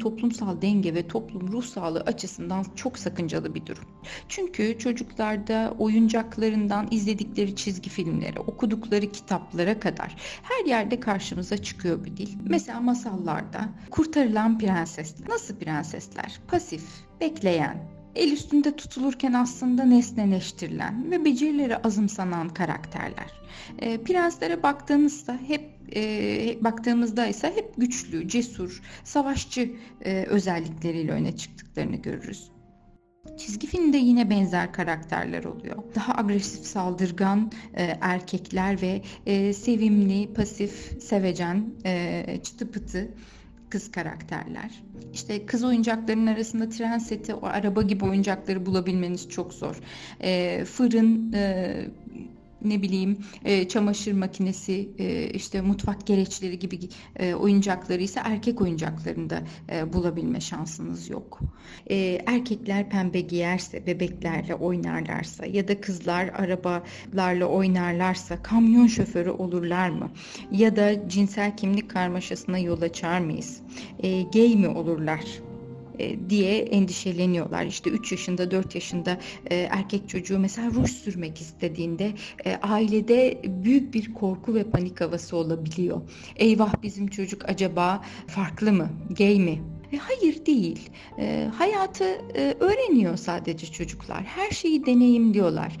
toplumsal 0.00 0.62
denge 0.62 0.94
ve 0.94 1.08
toplum 1.08 1.52
ruh 1.52 1.64
sağlığı 1.64 2.00
açısından 2.00 2.66
çok 2.76 2.98
sakıncalı 2.98 3.54
bir 3.54 3.66
durum. 3.66 3.84
Çünkü 4.28 4.78
çocuklarda 4.78 5.74
oyuncaklarından 5.78 6.88
izledikleri 6.90 7.56
çizgi 7.56 7.90
filmlere, 7.90 8.40
okudukları 8.40 9.12
kitaplara 9.12 9.80
kadar 9.80 10.16
her 10.42 10.64
yerde 10.64 11.00
karşımıza 11.00 11.58
çıkıyor 11.58 12.04
bir 12.04 12.16
dil. 12.16 12.28
Mesela 12.44 12.80
masallarda 12.80 13.68
kurtarılan 13.90 14.58
prensesler. 14.58 15.28
Nasıl 15.28 15.56
prensesler? 15.56 16.40
Pasif, 16.48 16.84
bekleyen, 17.20 17.76
el 18.14 18.32
üstünde 18.32 18.76
tutulurken 18.76 19.32
aslında 19.32 19.84
nesneleştirilen 19.84 21.10
ve 21.10 21.24
becerileri 21.24 21.76
azımsanan 21.76 22.48
karakterler. 22.48 23.30
E, 23.78 24.02
prenslere 24.02 24.62
baktığınızda 24.62 25.38
hep 25.46 25.79
e, 25.96 26.64
baktığımızda 26.64 27.26
ise 27.26 27.52
hep 27.56 27.74
güçlü, 27.76 28.28
cesur, 28.28 28.82
savaşçı 29.04 29.72
e, 30.04 30.22
özellikleriyle 30.22 31.12
öne 31.12 31.36
çıktıklarını 31.36 31.96
görürüz. 31.96 32.50
Çizgi 33.38 33.66
filmde 33.66 33.96
yine 33.96 34.30
benzer 34.30 34.72
karakterler 34.72 35.44
oluyor. 35.44 35.76
Daha 35.94 36.18
agresif, 36.18 36.66
saldırgan 36.66 37.52
e, 37.74 37.98
erkekler 38.00 38.82
ve 38.82 39.02
e, 39.26 39.52
sevimli, 39.52 40.34
pasif, 40.34 41.02
sevecen, 41.02 41.64
e, 41.84 42.24
çıtı 42.42 42.70
pıtı 42.70 43.08
kız 43.70 43.90
karakterler. 43.90 44.82
İşte 45.12 45.46
kız 45.46 45.64
oyuncaklarının 45.64 46.26
arasında 46.26 46.68
tren 46.68 46.98
seti, 46.98 47.34
o 47.34 47.46
araba 47.46 47.82
gibi 47.82 48.04
oyuncakları 48.04 48.66
bulabilmeniz 48.66 49.28
çok 49.28 49.54
zor. 49.54 49.80
E, 50.20 50.64
fırın, 50.64 51.32
e, 51.32 51.74
ne 52.64 52.82
bileyim 52.82 53.18
e, 53.44 53.68
çamaşır 53.68 54.12
makinesi 54.12 54.88
e, 54.98 55.30
işte 55.30 55.60
mutfak 55.60 56.06
gereçleri 56.06 56.58
gibi 56.58 56.78
e, 57.16 57.34
oyuncakları 57.34 58.02
ise 58.02 58.20
erkek 58.24 58.60
oyuncaklarında 58.60 59.42
e, 59.72 59.92
bulabilme 59.92 60.40
şansınız 60.40 61.10
yok. 61.10 61.40
E, 61.90 61.96
erkekler 62.26 62.90
pembe 62.90 63.20
giyerse 63.20 63.86
bebeklerle 63.86 64.54
oynarlarsa 64.54 65.46
ya 65.46 65.68
da 65.68 65.80
kızlar 65.80 66.28
arabalarla 66.28 67.46
oynarlarsa 67.46 68.42
kamyon 68.42 68.86
şoförü 68.86 69.30
olurlar 69.30 69.88
mı? 69.88 70.10
Ya 70.52 70.76
da 70.76 71.08
cinsel 71.08 71.56
kimlik 71.56 71.90
karmaşasına 71.90 72.58
yol 72.58 72.82
açar 72.82 73.20
mıyız? 73.20 73.60
E, 73.98 74.22
gay 74.22 74.56
mi 74.56 74.68
olurlar? 74.68 75.49
E, 76.00 76.30
diye 76.30 76.58
endişeleniyorlar. 76.58 77.64
İşte 77.64 77.90
3 77.90 78.12
yaşında 78.12 78.50
4 78.50 78.74
yaşında 78.74 79.18
e, 79.50 79.56
erkek 79.56 80.08
çocuğu 80.08 80.38
mesela 80.38 80.70
ruj 80.70 80.90
sürmek 80.90 81.40
istediğinde 81.40 82.12
e, 82.44 82.56
ailede 82.56 83.42
büyük 83.44 83.94
bir 83.94 84.14
korku 84.14 84.54
ve 84.54 84.64
panik 84.64 85.00
havası 85.00 85.36
olabiliyor. 85.36 86.00
Eyvah 86.36 86.74
bizim 86.82 87.08
çocuk 87.08 87.48
acaba 87.48 88.04
farklı 88.26 88.72
mı, 88.72 88.90
gay 89.18 89.38
mi? 89.38 89.62
hayır 89.98 90.46
değil. 90.46 90.90
hayatı 91.58 92.04
öğreniyor 92.60 93.16
sadece 93.16 93.66
çocuklar. 93.66 94.22
Her 94.22 94.50
şeyi 94.50 94.86
deneyimliyorlar. 94.86 95.76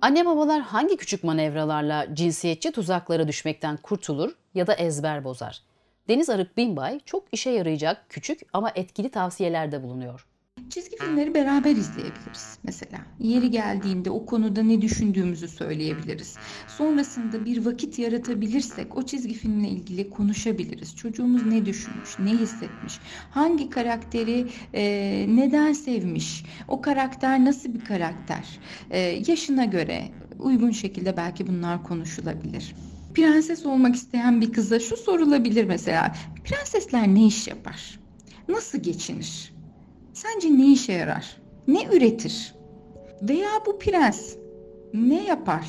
Anne 0.00 0.26
babalar 0.26 0.60
hangi 0.60 0.96
küçük 0.96 1.24
manevralarla 1.24 2.14
cinsiyetçi 2.14 2.72
tuzaklara 2.72 3.28
düşmekten 3.28 3.76
kurtulur 3.76 4.32
ya 4.54 4.66
da 4.66 4.74
ezber 4.74 5.24
bozar? 5.24 5.62
Deniz 6.08 6.30
Arık 6.30 6.56
Binbay 6.56 7.00
çok 7.04 7.24
işe 7.32 7.50
yarayacak 7.50 8.06
küçük 8.08 8.40
ama 8.52 8.72
etkili 8.74 9.08
tavsiyelerde 9.08 9.82
bulunuyor. 9.82 10.26
Çizgi 10.70 10.96
filmleri 10.96 11.34
beraber 11.34 11.70
izleyebiliriz 11.70 12.58
mesela. 12.64 12.98
Yeri 13.20 13.50
geldiğinde 13.50 14.10
o 14.10 14.26
konuda 14.26 14.62
ne 14.62 14.82
düşündüğümüzü 14.82 15.48
söyleyebiliriz. 15.48 16.36
Sonrasında 16.68 17.44
bir 17.44 17.64
vakit 17.66 17.98
yaratabilirsek 17.98 18.96
o 18.96 19.02
çizgi 19.02 19.34
filmle 19.34 19.68
ilgili 19.68 20.10
konuşabiliriz. 20.10 20.96
Çocuğumuz 20.96 21.46
ne 21.46 21.66
düşünmüş, 21.66 22.18
ne 22.18 22.30
hissetmiş, 22.30 23.00
hangi 23.30 23.70
karakteri 23.70 24.46
e, 24.74 24.82
neden 25.28 25.72
sevmiş, 25.72 26.44
o 26.68 26.80
karakter 26.80 27.44
nasıl 27.44 27.74
bir 27.74 27.84
karakter, 27.84 28.58
e, 28.90 28.98
yaşına 29.26 29.64
göre 29.64 30.08
uygun 30.38 30.70
şekilde 30.70 31.16
belki 31.16 31.46
bunlar 31.46 31.82
konuşulabilir. 31.82 32.74
Prenses 33.14 33.66
olmak 33.66 33.94
isteyen 33.94 34.40
bir 34.40 34.52
kıza 34.52 34.80
şu 34.80 34.96
sorulabilir 34.96 35.64
mesela. 35.64 36.14
Prensesler 36.44 37.14
ne 37.14 37.26
iş 37.26 37.48
yapar? 37.48 38.00
Nasıl 38.48 38.78
geçinir? 38.78 39.54
Sence 40.12 40.58
ne 40.58 40.72
işe 40.72 40.92
yarar? 40.92 41.36
Ne 41.68 41.84
üretir? 41.84 42.54
Veya 43.22 43.50
bu 43.66 43.78
prens 43.78 44.36
ne 44.94 45.24
yapar? 45.24 45.66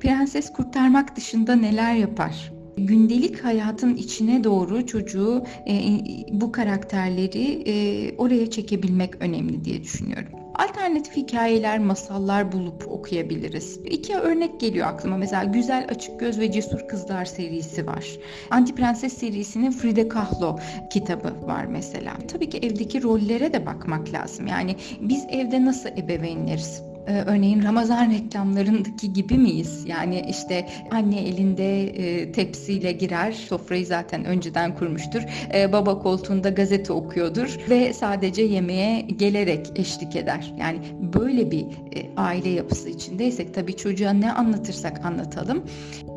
Prenses 0.00 0.52
kurtarmak 0.52 1.16
dışında 1.16 1.56
neler 1.56 1.94
yapar? 1.94 2.52
Gündelik 2.76 3.44
hayatın 3.44 3.96
içine 3.96 4.44
doğru 4.44 4.86
çocuğu 4.86 5.44
e, 5.68 5.98
bu 6.32 6.52
karakterleri 6.52 7.62
e, 7.66 8.16
oraya 8.16 8.50
çekebilmek 8.50 9.22
önemli 9.22 9.64
diye 9.64 9.82
düşünüyorum. 9.82 10.32
Alternatif 10.58 11.16
hikayeler, 11.16 11.78
masallar 11.78 12.52
bulup 12.52 12.88
okuyabiliriz. 12.88 13.80
İki 13.84 14.16
örnek 14.16 14.60
geliyor 14.60 14.86
aklıma. 14.86 15.16
Mesela 15.16 15.44
Güzel 15.44 15.86
Açık 15.90 16.20
Göz 16.20 16.40
ve 16.40 16.52
Cesur 16.52 16.88
Kızlar 16.88 17.24
serisi 17.24 17.86
var. 17.86 18.06
Anti 18.50 18.74
Prenses 18.74 19.12
serisinin 19.12 19.70
Frida 19.70 20.08
Kahlo 20.08 20.58
kitabı 20.90 21.46
var 21.46 21.64
mesela. 21.64 22.12
Tabii 22.28 22.50
ki 22.50 22.58
evdeki 22.58 23.02
rollere 23.02 23.52
de 23.52 23.66
bakmak 23.66 24.12
lazım. 24.12 24.46
Yani 24.46 24.76
biz 25.00 25.24
evde 25.30 25.64
nasıl 25.64 25.88
ebeveynleriz? 25.88 26.82
Ee, 27.06 27.22
örneğin 27.26 27.62
Ramazan 27.62 28.10
reklamlarındaki 28.10 29.12
gibi 29.12 29.38
miyiz? 29.38 29.84
Yani 29.86 30.26
işte 30.28 30.68
anne 30.90 31.20
elinde 31.20 31.82
e, 31.82 32.32
tepsiyle 32.32 32.92
girer, 32.92 33.32
sofrayı 33.32 33.86
zaten 33.86 34.24
önceden 34.24 34.74
kurmuştur. 34.74 35.22
E, 35.54 35.72
baba 35.72 35.98
koltuğunda 35.98 36.48
gazete 36.48 36.92
okuyordur 36.92 37.56
ve 37.70 37.92
sadece 37.92 38.42
yemeğe 38.42 39.00
gelerek 39.00 39.72
eşlik 39.76 40.16
eder. 40.16 40.54
Yani 40.58 40.78
böyle 41.14 41.50
bir 41.50 41.62
e, 41.62 42.10
aile 42.16 42.48
yapısı 42.48 42.88
içindeysek 42.88 43.54
tabii 43.54 43.76
çocuğa 43.76 44.12
ne 44.12 44.32
anlatırsak 44.32 45.04
anlatalım. 45.04 45.64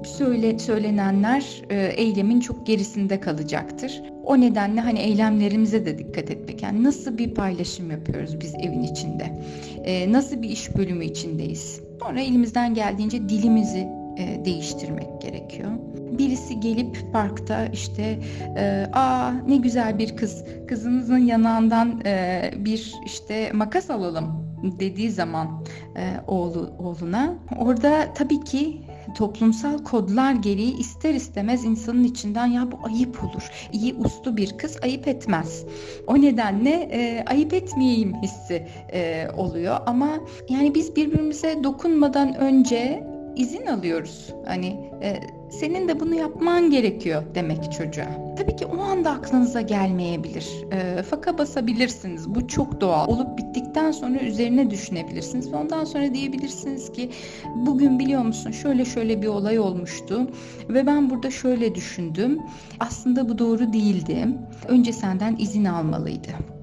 Söyle, 0.06 0.60
söylenenler 0.60 1.62
eylemin 1.70 2.40
çok 2.40 2.68
gerisinde 2.68 3.20
kalacaktır. 3.20 4.02
O 4.30 4.42
nedenle 4.42 4.82
hani 4.82 5.00
eylemlerimize 5.00 5.86
de 5.86 5.98
dikkat 5.98 6.32
etmek. 6.32 6.64
Yani 6.64 6.84
nasıl 6.84 7.18
bir 7.18 7.34
paylaşım 7.34 7.92
yapıyoruz 7.92 8.42
biz 8.42 8.56
evin 8.56 8.84
içinde? 8.84 9.42
E, 9.84 10.12
nasıl 10.12 10.42
bir 10.42 10.50
iş 10.50 10.78
bölümü 10.78 11.06
içindeyiz? 11.06 11.82
Sonra 12.04 12.22
elimizden 12.22 12.74
geldiğince 12.74 13.30
dilimizi 13.30 13.88
e, 14.18 14.46
değiştirmek 14.46 15.22
gerekiyor. 15.22 15.72
Birisi 16.18 16.60
gelip 16.60 17.14
parkta 17.14 17.66
işte 17.66 18.20
e, 18.58 18.86
aa 18.94 19.32
ne 19.48 19.58
güzel 19.58 20.00
bir 20.00 20.18
kız 20.18 20.44
kızınızın 20.68 21.18
yanağından 21.18 22.02
e, 22.06 22.42
bir 22.58 22.94
işte 23.06 23.52
makas 23.54 23.90
alalım 23.90 24.50
dediği 24.80 25.12
zaman 25.12 25.66
e, 25.98 26.04
oğlu 26.28 26.74
oğluna 26.80 27.34
orada 27.58 28.14
tabii 28.14 28.44
ki 28.44 28.82
toplumsal 29.14 29.84
kodlar 29.84 30.34
gereği 30.34 30.78
ister 30.78 31.14
istemez 31.14 31.66
insanın 31.66 32.04
içinden 32.04 32.46
ya 32.46 32.72
bu 32.72 32.80
ayıp 32.84 33.24
olur. 33.24 33.50
İyi 33.72 33.94
uslu 33.94 34.38
bir 34.38 34.58
kız 34.58 34.78
ayıp 34.84 35.08
etmez. 35.08 35.66
O 36.08 36.22
nedenle 36.22 36.90
e, 36.92 37.26
ayıp 37.26 37.54
etmeyeyim 37.54 38.14
hissi 38.22 38.68
e, 38.94 39.28
oluyor 39.38 39.78
ama 39.86 40.10
yani 40.50 40.76
biz 40.76 40.96
birbirimize 40.96 41.64
dokunmadan 41.64 42.36
önce 42.36 43.09
izin 43.36 43.66
alıyoruz. 43.66 44.34
Hani 44.46 44.92
e, 45.02 45.20
senin 45.50 45.88
de 45.88 46.00
bunu 46.00 46.16
yapman 46.16 46.70
gerekiyor 46.70 47.24
demek 47.36 47.72
çocuğa. 47.72 48.36
Tabii 48.38 48.56
ki 48.56 48.66
o 48.66 48.82
anda 48.82 49.12
aklınıza 49.12 49.62
gelmeyebilir. 49.62 50.48
E, 50.72 51.04
faka 51.04 51.38
basabilirsiniz. 51.38 52.36
Bu 52.36 52.48
çok 52.48 52.82
doğal. 52.82 53.08
Olup 53.08 53.38
bittikten 53.38 53.92
sonra 53.92 54.20
üzerine 54.20 54.70
düşünebilirsiniz 54.70 55.54
ondan 55.54 55.84
sonra 55.84 56.14
diyebilirsiniz 56.14 56.92
ki 56.92 57.10
bugün 57.56 58.00
biliyor 58.00 58.22
musun 58.22 58.52
şöyle 58.52 58.86
şöyle 58.86 59.22
bir 59.22 59.28
olay 59.28 59.60
olmuştu 59.60 60.28
ve 60.70 60.88
ben 60.88 61.10
burada 61.10 61.32
şöyle 61.32 61.76
düşündüm. 61.76 62.40
Aslında 62.80 63.30
bu 63.30 63.38
doğru 63.38 63.74
değildi. 63.74 64.28
Önce 64.68 64.94
senden 64.94 65.36
izin 65.40 65.66
almalıydı 65.66 66.59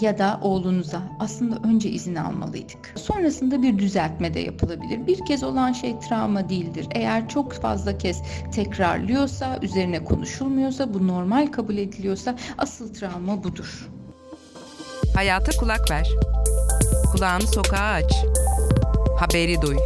ya 0.00 0.18
da 0.18 0.38
oğlunuza 0.42 1.02
aslında 1.18 1.68
önce 1.68 1.90
izin 1.90 2.14
almalıydık. 2.14 2.92
Sonrasında 2.96 3.62
bir 3.62 3.78
düzeltme 3.78 4.34
de 4.34 4.40
yapılabilir. 4.40 5.06
Bir 5.06 5.24
kez 5.24 5.42
olan 5.42 5.72
şey 5.72 5.98
travma 6.00 6.48
değildir. 6.48 6.86
Eğer 6.90 7.28
çok 7.28 7.52
fazla 7.52 7.98
kez 7.98 8.22
tekrarlıyorsa, 8.52 9.58
üzerine 9.62 10.04
konuşulmuyorsa, 10.04 10.94
bu 10.94 11.08
normal 11.08 11.46
kabul 11.46 11.76
ediliyorsa 11.76 12.34
asıl 12.58 12.94
travma 12.94 13.44
budur. 13.44 13.88
Hayata 15.14 15.58
kulak 15.60 15.90
ver. 15.90 16.08
Kulağını 17.12 17.46
sokağa 17.46 17.92
aç. 17.92 18.12
Haberi 19.18 19.62
duy. 19.62 19.76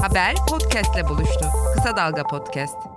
Haber 0.00 0.34
podcastle 0.48 1.08
buluştu. 1.08 1.46
Kısa 1.74 1.96
Dalga 1.96 2.22
Podcast. 2.22 2.91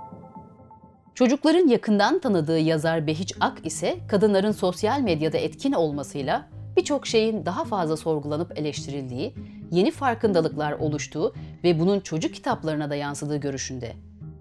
Çocukların 1.16 1.68
yakından 1.68 2.20
tanıdığı 2.20 2.60
yazar 2.60 3.08
Behiç 3.08 3.34
Ak 3.40 3.66
ise 3.66 3.98
kadınların 4.08 4.52
sosyal 4.52 5.02
medyada 5.02 5.38
etkin 5.38 5.72
olmasıyla 5.72 6.50
birçok 6.78 7.08
şeyin 7.08 7.46
daha 7.46 7.64
fazla 7.64 7.98
sorgulanıp 7.98 8.60
eleştirildiği, 8.60 9.34
yeni 9.72 9.92
farkındalıklar 9.92 10.72
oluştuğu 10.72 11.34
ve 11.64 11.80
bunun 11.80 12.00
çocuk 12.00 12.34
kitaplarına 12.34 12.90
da 12.90 12.96
yansıdığı 12.96 13.38
görüşünde. 13.38 13.92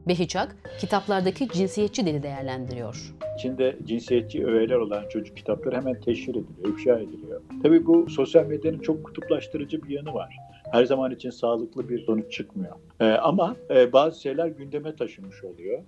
Behiçak, 0.08 0.56
kitaplardaki 0.80 1.48
cinsiyetçi 1.48 2.06
dili 2.06 2.22
değerlendiriyor. 2.22 3.14
İçinde 3.38 3.78
cinsiyetçi 3.84 4.46
öğeler 4.46 4.76
olan 4.76 5.08
çocuk 5.08 5.36
kitapları 5.36 5.76
hemen 5.76 6.00
teşhir 6.00 6.34
ediliyor, 6.34 6.78
ifşa 6.78 6.98
ediliyor. 6.98 7.42
Tabii 7.62 7.86
bu 7.86 8.10
sosyal 8.10 8.46
medyanın 8.46 8.78
çok 8.78 9.04
kutuplaştırıcı 9.04 9.82
bir 9.82 9.88
yanı 9.88 10.14
var. 10.14 10.36
Her 10.72 10.84
zaman 10.84 11.10
için 11.10 11.30
sağlıklı 11.30 11.88
bir 11.88 12.04
sonuç 12.04 12.32
çıkmıyor. 12.32 12.76
Ee, 13.00 13.04
ama 13.04 13.56
e, 13.70 13.92
bazı 13.92 14.20
şeyler 14.20 14.46
gündeme 14.46 14.96
taşınmış 14.96 15.44
oluyor. 15.44 15.82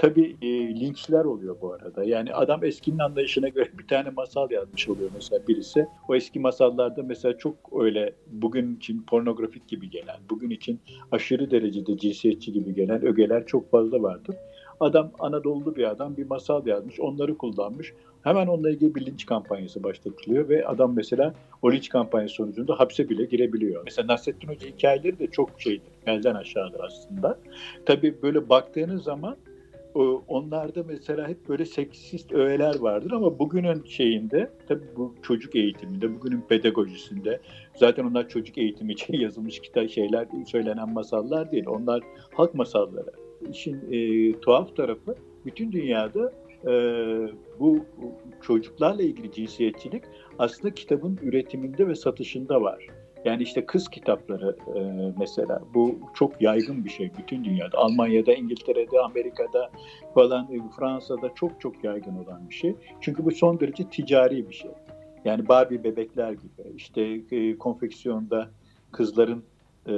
Tabii 0.00 0.36
e, 0.42 0.48
linçler 0.80 1.24
oluyor 1.24 1.56
bu 1.60 1.72
arada. 1.72 2.04
Yani 2.04 2.34
adam 2.34 2.64
eskinin 2.64 2.98
anlayışına 2.98 3.48
göre 3.48 3.68
bir 3.78 3.86
tane 3.86 4.10
masal 4.10 4.50
yazmış 4.50 4.88
oluyor 4.88 5.10
mesela 5.14 5.46
birisi. 5.48 5.86
O 6.08 6.14
eski 6.14 6.40
masallarda 6.40 7.02
mesela 7.02 7.38
çok 7.38 7.54
öyle 7.80 8.12
bugün 8.26 8.76
için 8.76 9.02
pornografik 9.02 9.68
gibi 9.68 9.90
gelen, 9.90 10.16
bugün 10.30 10.50
için 10.50 10.80
aşırı 11.12 11.50
derecede 11.50 11.98
cinsiyetçi 11.98 12.52
gibi 12.52 12.74
gelen 12.74 13.06
ögeler 13.06 13.46
çok 13.46 13.70
fazla 13.70 14.02
vardır. 14.02 14.36
Adam 14.80 15.10
Anadolu'lu 15.18 15.76
bir 15.76 15.90
adam 15.90 16.16
bir 16.16 16.26
masal 16.26 16.66
yazmış, 16.66 17.00
onları 17.00 17.38
kullanmış. 17.38 17.92
Hemen 18.22 18.46
onunla 18.46 18.70
ilgili 18.70 18.94
bir 18.94 19.06
linç 19.06 19.26
kampanyası 19.26 19.82
başlatılıyor 19.82 20.48
ve 20.48 20.66
adam 20.66 20.94
mesela 20.96 21.34
o 21.62 21.72
linç 21.72 21.88
kampanyası 21.88 22.34
sonucunda 22.34 22.80
hapse 22.80 23.08
bile 23.08 23.24
girebiliyor. 23.24 23.82
Mesela 23.84 24.12
Nasrettin 24.12 24.48
Hoca 24.48 24.68
hikayeleri 24.68 25.18
de 25.18 25.26
çok 25.26 25.50
şeydir, 25.58 25.92
belden 26.06 26.34
aşağıdır 26.34 26.80
aslında. 26.80 27.38
Tabii 27.86 28.22
böyle 28.22 28.48
baktığınız 28.48 29.02
zaman 29.02 29.36
onlarda 30.28 30.82
mesela 30.82 31.28
hep 31.28 31.48
böyle 31.48 31.64
seksist 31.64 32.32
öğeler 32.32 32.78
vardır 32.78 33.10
ama 33.10 33.38
bugünün 33.38 33.84
şeyinde 33.84 34.50
tabii 34.68 34.96
bu 34.96 35.14
çocuk 35.22 35.56
eğitiminde, 35.56 36.14
bugünün 36.14 36.40
pedagojisinde 36.40 37.40
zaten 37.76 38.04
onlar 38.04 38.28
çocuk 38.28 38.58
eğitimi 38.58 38.92
için 38.92 39.14
yazılmış 39.18 39.60
kitap 39.60 39.90
şeyler, 39.90 40.26
söylenen 40.46 40.92
masallar 40.92 41.52
değil. 41.52 41.66
Onlar 41.66 42.02
halk 42.34 42.54
masalları. 42.54 43.10
İşin 43.50 43.92
e, 43.92 44.32
tuhaf 44.40 44.76
tarafı 44.76 45.14
bütün 45.44 45.72
dünyada 45.72 46.32
e, 46.66 46.72
bu 47.60 47.84
çocuklarla 48.42 49.02
ilgili 49.02 49.32
cinsiyetçilik 49.32 50.02
aslında 50.38 50.74
kitabın 50.74 51.18
üretiminde 51.22 51.88
ve 51.88 51.94
satışında 51.94 52.62
var. 52.62 52.86
Yani 53.24 53.42
işte 53.42 53.66
kız 53.66 53.88
kitapları 53.88 54.56
e, 54.76 55.12
mesela 55.18 55.62
bu 55.74 55.98
çok 56.14 56.42
yaygın 56.42 56.84
bir 56.84 56.90
şey 56.90 57.10
bütün 57.18 57.44
dünyada. 57.44 57.78
Almanya'da, 57.78 58.34
İngiltere'de, 58.34 59.00
Amerika'da 59.00 59.70
falan 60.14 60.44
e, 60.52 60.58
Fransa'da 60.78 61.34
çok 61.34 61.60
çok 61.60 61.84
yaygın 61.84 62.16
olan 62.24 62.48
bir 62.48 62.54
şey. 62.54 62.74
Çünkü 63.00 63.24
bu 63.24 63.30
son 63.30 63.60
derece 63.60 63.84
ticari 63.84 64.48
bir 64.48 64.54
şey. 64.54 64.70
Yani 65.24 65.48
Barbie 65.48 65.84
bebekler 65.84 66.32
gibi 66.32 66.76
işte 66.76 67.20
e, 67.30 67.58
konfeksiyonda 67.58 68.50
kızların 68.92 69.44
e, 69.86 69.92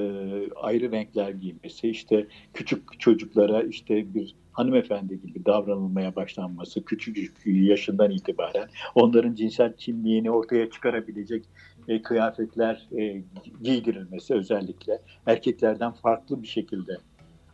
ayrı 0.56 0.92
renkler 0.92 1.30
giymesi, 1.30 1.88
işte 1.88 2.26
küçük 2.54 3.00
çocuklara 3.00 3.62
işte 3.62 4.14
bir 4.14 4.34
hanımefendi 4.52 5.20
gibi 5.20 5.44
davranılmaya 5.44 6.16
başlanması 6.16 6.84
küçücük 6.84 7.36
yaşından 7.46 8.10
itibaren 8.10 8.68
onların 8.94 9.34
cinsel 9.34 9.76
kimliğini 9.76 10.30
ortaya 10.30 10.70
çıkarabilecek 10.70 11.44
e, 11.88 12.02
kıyafetler 12.02 12.88
e, 12.98 13.22
giydirilmesi 13.62 14.34
özellikle 14.34 15.02
erkeklerden 15.26 15.92
farklı 15.92 16.42
bir 16.42 16.48
şekilde 16.48 16.96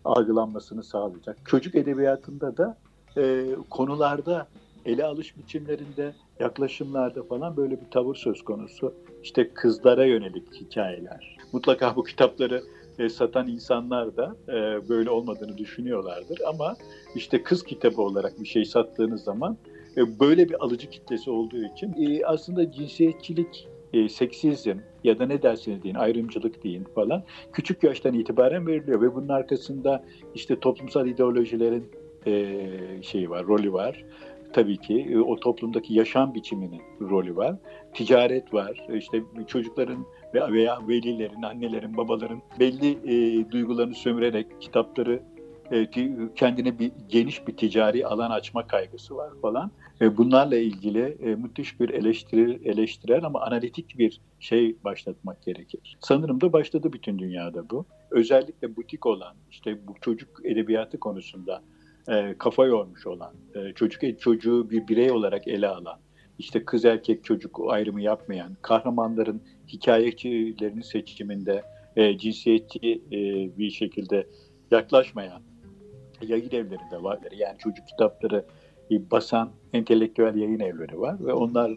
algılanmasını 0.04 0.82
sağlayacak. 0.82 1.36
Çocuk 1.46 1.74
edebiyatında 1.74 2.56
da 2.56 2.78
e, 3.16 3.46
konularda 3.70 4.48
ele 4.84 5.04
alış 5.04 5.36
biçimlerinde, 5.36 6.14
yaklaşımlarda 6.40 7.22
falan 7.22 7.56
böyle 7.56 7.80
bir 7.80 7.90
tavır 7.90 8.14
söz 8.14 8.44
konusu. 8.44 8.94
İşte 9.22 9.54
kızlara 9.54 10.04
yönelik 10.04 10.54
hikayeler. 10.54 11.36
Mutlaka 11.52 11.96
bu 11.96 12.04
kitapları 12.04 12.62
e, 12.98 13.08
satan 13.08 13.48
insanlar 13.48 14.16
da 14.16 14.36
e, 14.48 14.88
böyle 14.88 15.10
olmadığını 15.10 15.58
düşünüyorlardır. 15.58 16.40
Ama 16.46 16.76
işte 17.14 17.42
kız 17.42 17.62
kitabı 17.62 18.02
olarak 18.02 18.40
bir 18.40 18.46
şey 18.46 18.64
sattığınız 18.64 19.24
zaman 19.24 19.56
e, 19.96 20.20
böyle 20.20 20.48
bir 20.48 20.64
alıcı 20.64 20.90
kitlesi 20.90 21.30
olduğu 21.30 21.64
için 21.64 21.94
e, 21.98 22.26
aslında 22.26 22.72
cinsiyetçilik 22.72 23.68
e, 23.92 24.08
seksizm 24.08 24.78
ya 25.04 25.18
da 25.18 25.26
ne 25.26 25.42
derseniz 25.42 25.82
deyin 25.82 25.94
ayrımcılık 25.94 26.64
deyin 26.64 26.84
falan 26.94 27.22
küçük 27.52 27.82
yaştan 27.82 28.14
itibaren 28.14 28.66
veriliyor 28.66 29.00
ve 29.00 29.14
bunun 29.14 29.28
arkasında 29.28 30.04
işte 30.34 30.60
toplumsal 30.60 31.06
ideolojilerin 31.06 31.84
e, 32.26 33.02
şeyi 33.02 33.30
var, 33.30 33.46
rolü 33.46 33.72
var. 33.72 34.04
Tabii 34.52 34.76
ki 34.76 35.08
e, 35.12 35.18
o 35.18 35.36
toplumdaki 35.36 35.94
yaşam 35.94 36.34
biçiminin 36.34 36.82
rolü 37.00 37.36
var. 37.36 37.56
Ticaret 37.94 38.54
var. 38.54 38.86
İşte 38.94 39.22
çocukların 39.46 40.06
veya 40.34 40.88
velilerin, 40.88 41.42
annelerin, 41.42 41.96
babaların 41.96 42.42
belli 42.60 42.90
e, 42.90 43.50
duygularını 43.50 43.94
sömürerek 43.94 44.46
kitapları 44.60 45.22
kendine 46.36 46.78
bir 46.78 46.92
geniş 47.08 47.46
bir 47.46 47.56
ticari 47.56 48.06
alan 48.06 48.30
açma 48.30 48.66
kaygısı 48.66 49.16
var 49.16 49.30
falan. 49.42 49.70
E, 50.00 50.16
bunlarla 50.16 50.56
ilgili 50.56 51.16
e, 51.22 51.34
müthiş 51.34 51.80
bir 51.80 51.88
eleştiri, 51.88 52.60
eleştirel 52.64 53.24
ama 53.24 53.40
analitik 53.40 53.98
bir 53.98 54.20
şey 54.40 54.76
başlatmak 54.84 55.42
gerekir. 55.42 55.98
Sanırım 56.00 56.40
da 56.40 56.52
başladı 56.52 56.92
bütün 56.92 57.18
dünyada 57.18 57.70
bu. 57.70 57.86
Özellikle 58.10 58.76
butik 58.76 59.06
olan, 59.06 59.36
işte 59.50 59.86
bu 59.86 59.94
çocuk 60.00 60.40
edebiyatı 60.44 61.00
konusunda 61.00 61.62
e, 62.08 62.34
kafa 62.38 62.66
yormuş 62.66 63.06
olan, 63.06 63.34
e, 63.54 63.72
çocuk 63.72 64.20
çocuğu 64.20 64.70
bir 64.70 64.88
birey 64.88 65.10
olarak 65.10 65.48
ele 65.48 65.68
alan, 65.68 65.98
işte 66.38 66.64
kız 66.64 66.84
erkek 66.84 67.24
çocuk 67.24 67.60
ayrımı 67.68 68.02
yapmayan, 68.02 68.56
kahramanların 68.62 69.42
hikayecilerini 69.68 70.84
seçiminde 70.84 71.62
e, 71.96 72.18
cinsiyetçi 72.18 73.02
e, 73.12 73.18
bir 73.58 73.70
şekilde 73.70 74.26
yaklaşmayan 74.70 75.47
yayın 76.26 76.50
evleri 76.50 76.90
de 76.90 77.02
var. 77.02 77.18
Yani 77.36 77.58
çocuk 77.58 77.88
kitapları 77.88 78.44
e, 78.90 79.10
basan 79.10 79.50
entelektüel 79.72 80.36
yayın 80.36 80.60
evleri 80.60 81.00
var 81.00 81.16
ve 81.26 81.32
onlar 81.32 81.70
e, 81.70 81.76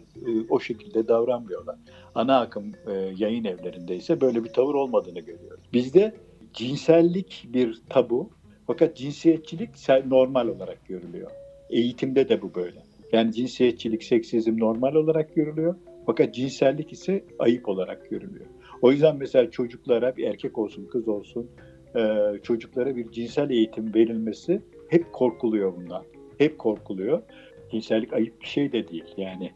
o 0.50 0.60
şekilde 0.60 1.08
davranmıyorlar. 1.08 1.76
Ana 2.14 2.40
akım 2.40 2.72
e, 2.86 2.92
yayın 3.16 3.44
evlerinde 3.44 3.96
ise 3.96 4.20
böyle 4.20 4.44
bir 4.44 4.52
tavır 4.52 4.74
olmadığını 4.74 5.20
görüyoruz. 5.20 5.64
Bizde 5.72 6.14
cinsellik 6.52 7.48
bir 7.52 7.82
tabu 7.88 8.30
fakat 8.66 8.96
cinsiyetçilik 8.96 9.70
normal 10.06 10.48
olarak 10.48 10.88
görülüyor. 10.88 11.30
Eğitimde 11.70 12.28
de 12.28 12.42
bu 12.42 12.54
böyle. 12.54 12.82
Yani 13.12 13.32
cinsiyetçilik, 13.32 14.04
seksizm 14.04 14.58
normal 14.58 14.94
olarak 14.94 15.34
görülüyor. 15.34 15.74
Fakat 16.06 16.34
cinsellik 16.34 16.92
ise 16.92 17.24
ayıp 17.38 17.68
olarak 17.68 18.10
görülüyor. 18.10 18.46
O 18.82 18.92
yüzden 18.92 19.16
mesela 19.16 19.50
çocuklara 19.50 20.16
bir 20.16 20.24
erkek 20.24 20.58
olsun, 20.58 20.86
kız 20.86 21.08
olsun 21.08 21.50
e, 21.96 22.32
çocuklara 22.42 22.96
bir 22.96 23.12
cinsel 23.12 23.50
eğitim 23.50 23.94
verilmesi 23.94 24.60
hep 24.88 25.12
korkuluyor 25.12 25.76
bundan. 25.76 26.04
Hep 26.38 26.58
korkuluyor. 26.58 27.22
Cinsellik 27.70 28.12
ayıp 28.12 28.40
bir 28.40 28.46
şey 28.46 28.72
de 28.72 28.88
değil. 28.88 29.14
Yani 29.16 29.50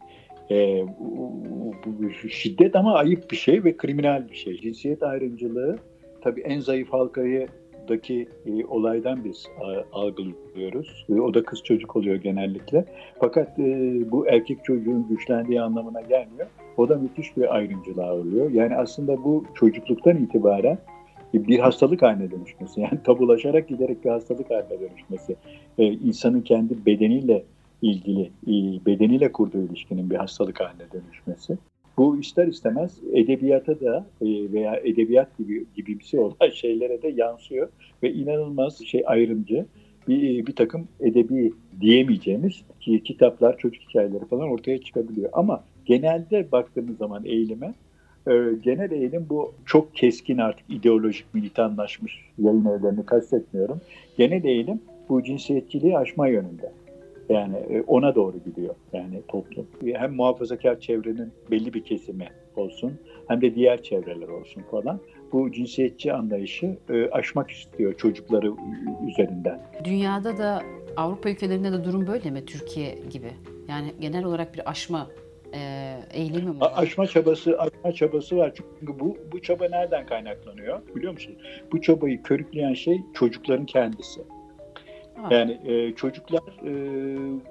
e, 0.51 0.85
şiddet 2.31 2.77
ama 2.77 2.94
ayıp 2.94 3.31
bir 3.31 3.37
şey 3.37 3.64
ve 3.64 3.77
kriminal 3.77 4.29
bir 4.29 4.37
şey. 4.37 4.61
Cinsiyet 4.61 5.03
ayrımcılığı 5.03 5.79
tabii 6.20 6.40
en 6.40 6.61
zayıf 6.61 6.92
halkayı 6.92 7.49
daki 7.88 8.29
e, 8.46 8.64
olaydan 8.64 9.25
biz 9.25 9.46
a, 9.61 9.99
algılıyoruz. 10.01 11.07
E, 11.09 11.20
o 11.20 11.35
da 11.35 11.42
kız 11.42 11.62
çocuk 11.62 11.96
oluyor 11.96 12.16
genellikle. 12.16 12.85
Fakat 13.20 13.59
e, 13.59 13.64
bu 14.11 14.29
erkek 14.29 14.64
çocuğun 14.64 15.09
güçlendiği 15.09 15.61
anlamına 15.61 16.01
gelmiyor. 16.01 16.46
O 16.77 16.88
da 16.88 16.96
müthiş 16.96 17.37
bir 17.37 17.55
ayrımcılığa 17.55 18.14
oluyor. 18.14 18.51
Yani 18.51 18.77
aslında 18.77 19.25
bu 19.25 19.44
çocukluktan 19.55 20.16
itibaren 20.16 20.79
bir 21.44 21.59
hastalık 21.59 22.03
haline 22.03 22.31
dönüşmesi. 22.31 22.81
Yani 22.81 22.99
tabulaşarak 23.05 23.68
giderek 23.68 24.05
bir 24.05 24.11
hastalık 24.11 24.51
haline 24.51 24.81
dönüşmesi. 24.81 25.37
E, 25.79 25.85
insanın 25.85 26.40
kendi 26.40 26.87
bedeniyle 26.87 27.44
ilgili, 27.83 28.22
e, 28.22 28.87
bedeniyle 28.87 29.33
kurduğu 29.33 29.62
ilişkinin 29.62 30.11
bir 30.11 30.16
hastalık 30.16 30.61
haline 30.61 30.92
dönüşmesi. 30.92 31.59
Bu 31.96 32.18
ister 32.18 32.46
istemez 32.46 32.99
edebiyata 33.12 33.81
da 33.81 34.07
e, 34.20 34.53
veya 34.53 34.77
edebiyat 34.77 35.38
gibi 35.38 35.64
gibimsi 35.77 36.18
olan 36.18 36.51
şeylere 36.55 37.03
de 37.03 37.09
yansıyor 37.09 37.68
ve 38.03 38.12
inanılmaz 38.12 38.79
şey 38.85 39.03
ayrımcı 39.07 39.66
bir, 40.09 40.46
bir 40.46 40.57
takım 40.57 40.88
edebi 41.01 41.53
diyemeyeceğimiz 41.81 42.62
ki 42.81 43.03
kitaplar, 43.03 43.59
çocuk 43.59 43.83
hikayeleri 43.83 44.25
falan 44.25 44.49
ortaya 44.49 44.79
çıkabiliyor. 44.79 45.31
Ama 45.33 45.64
genelde 45.85 46.53
baktığımız 46.53 46.96
zaman 46.96 47.25
eğilime 47.25 47.75
e, 48.26 48.32
genel 48.62 48.90
eğilim 48.90 49.26
bu 49.30 49.54
çok 49.66 49.94
keskin 49.94 50.38
artık 50.38 50.70
ideolojik 50.70 51.34
militanlaşmış 51.34 52.20
yayın 52.38 52.64
evlerini 52.64 53.06
kastetmiyorum. 53.06 53.80
Genel 54.18 54.44
eğilim 54.44 54.80
bu 55.08 55.22
cinsiyetçiliği 55.22 55.98
aşma 55.98 56.28
yönünde. 56.28 56.72
Yani 57.28 57.56
e, 57.56 57.82
ona 57.86 58.14
doğru 58.14 58.36
gidiyor 58.44 58.74
yani 58.92 59.22
toplum. 59.28 59.66
Hem 59.94 60.14
muhafazakar 60.14 60.80
çevrenin 60.80 61.32
belli 61.50 61.74
bir 61.74 61.84
kesimi 61.84 62.28
olsun 62.56 62.92
hem 63.28 63.40
de 63.40 63.54
diğer 63.54 63.82
çevreler 63.82 64.28
olsun 64.28 64.62
falan. 64.70 65.00
Bu 65.32 65.52
cinsiyetçi 65.52 66.12
anlayışı 66.12 66.76
e, 66.90 67.10
aşmak 67.10 67.50
istiyor 67.50 67.94
çocukları 67.94 68.52
üzerinden. 69.08 69.60
Dünyada 69.84 70.38
da 70.38 70.62
Avrupa 70.96 71.30
ülkelerinde 71.30 71.72
de 71.72 71.84
durum 71.84 72.06
böyle 72.06 72.30
mi 72.30 72.44
Türkiye 72.44 72.94
gibi? 73.10 73.30
Yani 73.68 73.92
genel 74.00 74.24
olarak 74.24 74.54
bir 74.54 74.70
aşma 74.70 75.06
e, 75.54 75.92
eğilimi 76.12 76.50
mi 76.50 76.61
var? 76.61 76.72
Aşma 76.76 77.06
çabası, 77.06 77.59
aşma 77.59 77.92
çabası 77.92 78.37
var. 78.37 78.52
Çünkü 78.54 79.00
bu 79.00 79.16
bu 79.32 79.42
çaba 79.42 79.68
nereden 79.68 80.06
kaynaklanıyor 80.06 80.94
biliyor 80.94 81.12
musun? 81.12 81.37
Bu 81.72 81.80
çabayı 81.80 82.22
körükleyen 82.22 82.74
şey 82.74 83.00
çocukların 83.14 83.66
kendisi. 83.66 84.20
Yani 85.30 85.61
e, 85.64 85.94
çocuklar 85.94 86.40
e, 86.64 86.72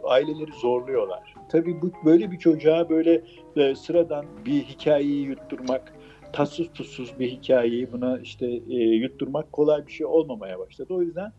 aileleri 0.04 0.52
zorluyorlar. 0.62 1.34
Tabii 1.50 1.82
bu 1.82 1.92
böyle 2.06 2.32
bir 2.32 2.40
çocuğa 2.40 2.90
böyle 2.90 3.22
e, 3.56 3.76
sıradan 3.76 4.26
bir 4.46 4.64
hikayeyi 4.64 5.26
yutturmak, 5.26 5.94
tatsız 6.34 6.68
tutsuz 6.74 7.20
bir 7.20 7.32
hikayeyi 7.32 7.92
buna 7.92 8.20
işte 8.20 8.48
e, 8.70 8.76
yutturmak 8.76 9.54
kolay 9.54 9.88
bir 9.88 9.92
şey 9.92 10.06
olmamaya 10.06 10.60
başladı. 10.60 10.94
O 10.94 11.02
yüzden 11.02 11.32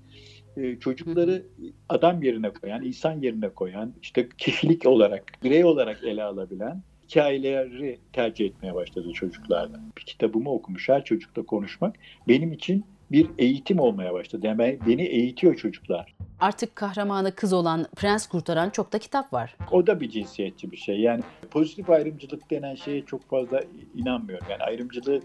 e, 0.57 0.79
çocukları 0.79 1.43
adam 1.89 2.23
yerine 2.23 2.51
koyan, 2.51 2.85
insan 2.85 3.21
yerine 3.21 3.49
koyan, 3.49 3.93
işte 4.03 4.29
kişilik 4.39 4.87
olarak, 4.87 5.33
birey 5.43 5.65
olarak 5.65 6.05
ele 6.05 6.23
alabilen 6.23 6.83
hikayeleri 7.09 7.99
tercih 8.13 8.47
etmeye 8.47 8.75
başladı 8.75 9.13
çocuklarda. 9.13 9.81
Bir 9.99 10.03
kitabımı 10.03 10.51
okumuş 10.51 10.89
her 10.89 11.05
çocukla 11.05 11.43
konuşmak 11.43 11.97
benim 12.29 12.53
için 12.53 12.85
bir 13.13 13.31
eğitim 13.39 13.81
olmaya 13.81 14.15
başladı. 14.15 14.47
Yani 14.47 14.59
ben, 14.59 14.79
beni 14.87 15.03
eğitiyor 15.03 15.57
çocuklar. 15.57 16.15
Artık 16.41 16.77
kahramanı 16.77 17.35
kız 17.35 17.53
olan 17.53 17.87
prens 17.97 18.27
kurtaran 18.27 18.71
çok 18.71 18.93
da 18.93 18.99
kitap 18.99 19.33
var. 19.33 19.57
O 19.73 19.87
da 19.87 20.01
bir 20.01 20.11
cinsiyetçi 20.11 20.71
bir 20.71 20.77
şey. 20.77 21.01
Yani 21.01 21.23
pozitif 21.51 21.91
ayrımcılık 21.91 22.51
denen 22.51 22.75
şeye 22.75 23.05
çok 23.05 23.29
fazla 23.29 23.63
inanmıyorum. 23.95 24.47
Yani 24.51 24.63
ayrımcılık 24.63 25.23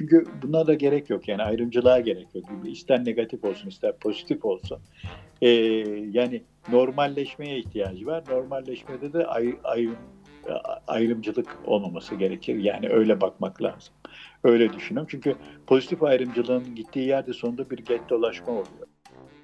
çünkü 0.00 0.24
buna 0.42 0.66
da 0.66 0.74
gerek 0.74 1.10
yok. 1.10 1.28
Yani 1.28 1.42
ayrımcılığa 1.42 2.00
gerek 2.00 2.26
yok. 2.34 2.44
İster 2.64 3.04
negatif 3.04 3.44
olsun 3.44 3.68
ister 3.68 3.96
pozitif 3.96 4.44
olsun. 4.44 4.78
Ee, 5.42 5.48
yani 6.12 6.42
normalleşmeye 6.72 7.58
ihtiyacı 7.58 8.06
var. 8.06 8.24
Normalleşmede 8.30 9.12
de 9.12 9.26
ay, 9.26 9.54
ayrım, 9.64 9.96
ayrımcılık 10.86 11.58
olmaması 11.66 12.14
gerekir. 12.14 12.56
Yani 12.56 12.88
öyle 12.88 13.20
bakmak 13.20 13.62
lazım. 13.62 13.94
Öyle 14.44 14.72
düşünüyorum. 14.72 15.08
Çünkü 15.10 15.34
pozitif 15.66 16.02
ayrımcılığın 16.02 16.74
gittiği 16.74 17.08
yerde 17.08 17.32
sonunda 17.32 17.70
bir 17.70 17.78
gettolaşma 17.78 18.52
oluyor. 18.52 18.86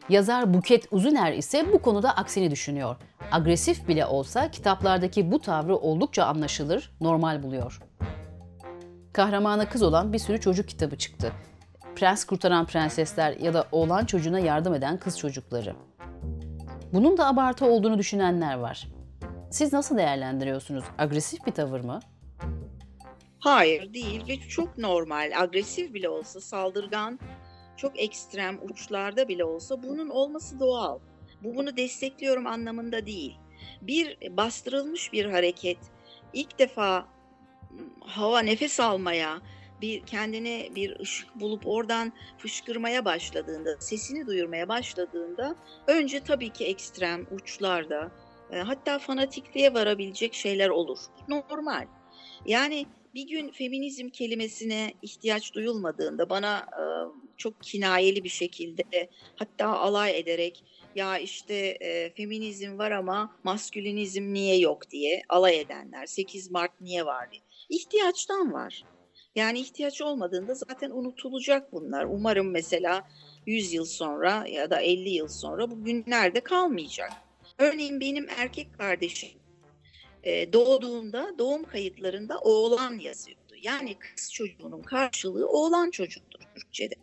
Yazar 0.09 0.55
Buket 0.55 0.89
Uzuner 0.91 1.33
ise 1.33 1.73
bu 1.73 1.79
konuda 1.79 2.17
aksini 2.17 2.51
düşünüyor. 2.51 2.97
Agresif 3.33 3.89
bile 3.89 4.07
olsa 4.07 4.51
kitaplardaki 4.51 5.33
bu 5.33 5.39
tavrı 5.41 5.77
oldukça 5.77 6.25
anlaşılır, 6.25 6.91
normal 7.01 7.43
buluyor. 7.43 7.81
Kahramana 9.17 9.69
kız 9.69 9.83
olan 9.83 10.13
bir 10.13 10.19
sürü 10.19 10.41
çocuk 10.41 10.69
kitabı 10.69 10.99
çıktı. 10.99 11.33
Prens 11.95 12.25
kurtaran 12.25 12.67
prensesler 12.67 13.37
ya 13.37 13.55
da 13.55 13.69
oğlan 13.73 14.05
çocuğuna 14.05 14.39
yardım 14.39 14.75
eden 14.75 14.99
kız 14.99 15.19
çocukları. 15.19 15.77
Bunun 16.93 17.17
da 17.17 17.27
abartı 17.27 17.67
olduğunu 17.67 17.99
düşünenler 17.99 18.55
var. 18.55 18.89
Siz 19.51 19.73
nasıl 19.73 19.97
değerlendiriyorsunuz? 19.97 20.85
Agresif 20.99 21.47
bir 21.47 21.53
tavır 21.53 21.81
mı? 21.81 22.01
Hayır 23.39 23.95
değil 23.95 24.29
ve 24.29 24.37
çok 24.49 24.79
normal. 24.79 25.33
Agresif 25.37 25.95
bile 25.95 26.09
olsa 26.09 26.41
saldırgan, 26.41 27.19
çok 27.77 28.01
ekstrem 28.01 28.59
uçlarda 28.63 29.29
bile 29.29 29.45
olsa 29.45 29.83
bunun 29.83 30.09
olması 30.09 30.61
doğal. 30.61 30.99
Bu 31.45 31.55
bunu 31.55 31.77
destekliyorum 31.77 32.47
anlamında 32.47 33.07
değil. 33.07 33.39
Bir 33.83 34.37
bastırılmış 34.37 35.13
bir 35.13 35.25
hareket 35.25 35.79
ilk 36.33 36.59
defa 36.59 37.16
hava 38.01 38.41
nefes 38.41 38.81
almaya, 38.81 39.41
bir 39.81 40.07
kendine 40.07 40.69
bir 40.75 41.01
ışık 41.01 41.41
bulup 41.41 41.67
oradan 41.67 42.13
fışkırmaya 42.39 43.05
başladığında, 43.05 43.77
sesini 43.81 44.27
duyurmaya 44.27 44.69
başladığında 44.69 45.57
önce 45.87 46.21
tabii 46.21 46.51
ki 46.51 46.65
ekstrem 46.65 47.27
uçlarda 47.31 48.11
e, 48.53 48.57
hatta 48.57 48.99
fanatikliğe 48.99 49.75
varabilecek 49.75 50.35
şeyler 50.35 50.69
olur. 50.69 50.99
Normal. 51.29 51.87
Yani 52.47 52.87
bir 53.15 53.29
gün 53.29 53.51
feminizm 53.51 54.09
kelimesine 54.09 54.95
ihtiyaç 55.03 55.55
duyulmadığında 55.55 56.31
bana 56.31 56.59
e, 56.59 56.83
çok 57.37 57.61
kinayeli 57.63 58.25
bir 58.25 58.29
şekilde 58.29 59.11
hatta 59.37 59.69
alay 59.69 60.19
ederek 60.19 60.65
ya 60.97 61.19
işte 61.19 61.55
e, 61.57 62.11
feminizm 62.11 62.79
var 62.79 62.91
ama 62.91 63.37
maskülinizm 63.45 64.35
niye 64.35 64.59
yok 64.59 64.91
diye 64.91 65.23
alay 65.29 65.61
edenler 65.61 66.07
8 66.07 66.51
Mart 66.51 66.81
niye 66.81 67.07
var 67.07 67.31
diye. 67.31 67.43
İhtiyaçtan 67.69 68.53
var. 68.53 68.85
Yani 69.35 69.59
ihtiyaç 69.59 70.03
olmadığında 70.03 70.55
zaten 70.55 70.91
unutulacak 70.91 71.73
bunlar. 71.73 72.05
Umarım 72.05 72.51
mesela 72.51 73.09
100 73.47 73.73
yıl 73.73 73.85
sonra 73.85 74.47
ya 74.49 74.71
da 74.71 74.81
50 74.81 75.11
yıl 75.11 75.29
sonra 75.29 75.71
bu 75.71 75.85
günlerde 75.85 76.41
kalmayacak. 76.41 77.13
Örneğin 77.59 78.01
benim 78.01 78.29
erkek 78.29 78.79
kardeşim 78.79 79.31
e, 80.23 80.53
doğduğunda 80.53 81.35
doğum 81.39 81.65
kayıtlarında 81.65 82.39
oğlan 82.39 82.99
yazıyordu. 82.99 83.55
Yani 83.63 83.95
kız 83.95 84.33
çocuğunun 84.33 84.83
karşılığı 84.83 85.49
oğlan 85.49 85.91
çocuktur 85.91 86.41
Türkçe'de. 86.55 86.95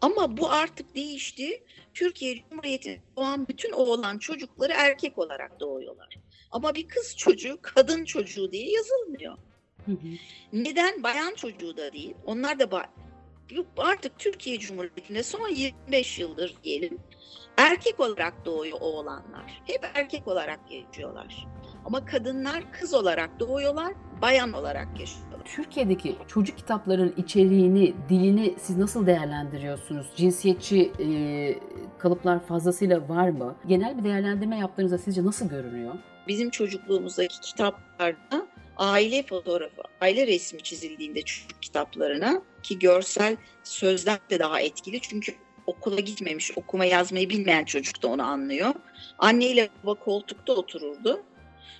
Ama 0.00 0.36
bu 0.36 0.50
artık 0.50 0.94
değişti. 0.94 1.64
Türkiye 1.94 2.44
Cumhuriyeti'nde 2.50 3.00
doğan 3.16 3.48
bütün 3.48 3.72
oğlan 3.72 4.18
çocukları 4.18 4.72
erkek 4.76 5.18
olarak 5.18 5.60
doğuyorlar. 5.60 6.18
Ama 6.50 6.74
bir 6.74 6.88
kız 6.88 7.16
çocuğu 7.16 7.58
kadın 7.62 8.04
çocuğu 8.04 8.52
diye 8.52 8.70
yazılmıyor. 8.70 9.38
Hı 9.84 9.92
hı. 9.92 10.08
Neden? 10.52 11.02
Bayan 11.02 11.34
çocuğu 11.34 11.76
da 11.76 11.92
değil. 11.92 12.14
Onlar 12.26 12.58
da 12.58 12.70
artık 13.76 14.18
Türkiye 14.18 14.58
Cumhuriyeti'nde 14.58 15.22
son 15.22 15.48
25 15.48 16.18
yıldır 16.18 16.54
diyelim 16.64 16.98
erkek 17.56 18.00
olarak 18.00 18.44
doğuyor 18.44 18.78
oğlanlar. 18.80 19.62
Hep 19.66 19.90
erkek 19.94 20.28
olarak 20.28 20.60
yaşıyorlar. 20.70 21.46
Ama 21.84 22.04
kadınlar 22.04 22.72
kız 22.72 22.94
olarak 22.94 23.40
doğuyorlar, 23.40 23.92
bayan 24.22 24.52
olarak 24.52 25.00
yaşıyorlar. 25.00 25.31
Türkiye'deki 25.44 26.16
çocuk 26.28 26.58
kitapların 26.58 27.14
içeriğini, 27.16 27.94
dilini 28.08 28.54
siz 28.58 28.76
nasıl 28.76 29.06
değerlendiriyorsunuz? 29.06 30.06
Cinsiyetçi 30.16 30.92
e, 30.98 31.08
kalıplar 31.98 32.46
fazlasıyla 32.46 33.08
var 33.08 33.28
mı? 33.28 33.56
Genel 33.66 33.98
bir 33.98 34.04
değerlendirme 34.04 34.58
yaptığınızda 34.58 34.98
sizce 34.98 35.24
nasıl 35.24 35.48
görünüyor? 35.48 35.94
Bizim 36.28 36.50
çocukluğumuzdaki 36.50 37.40
kitaplarda 37.40 38.46
aile 38.76 39.22
fotoğrafı, 39.22 39.82
aile 40.00 40.26
resmi 40.26 40.62
çizildiğinde 40.62 41.22
çocuk 41.22 41.62
kitaplarına 41.62 42.42
ki 42.62 42.78
görsel 42.78 43.36
sözler 43.64 44.18
de 44.30 44.38
daha 44.38 44.60
etkili 44.60 45.00
çünkü 45.00 45.34
okula 45.66 46.00
gitmemiş, 46.00 46.52
okuma 46.58 46.84
yazmayı 46.84 47.30
bilmeyen 47.30 47.64
çocuk 47.64 48.02
da 48.02 48.08
onu 48.08 48.22
anlıyor. 48.22 48.74
Anne 49.18 49.46
ile 49.46 49.68
baba 49.84 49.94
koltukta 49.94 50.52
otururdu. 50.52 51.22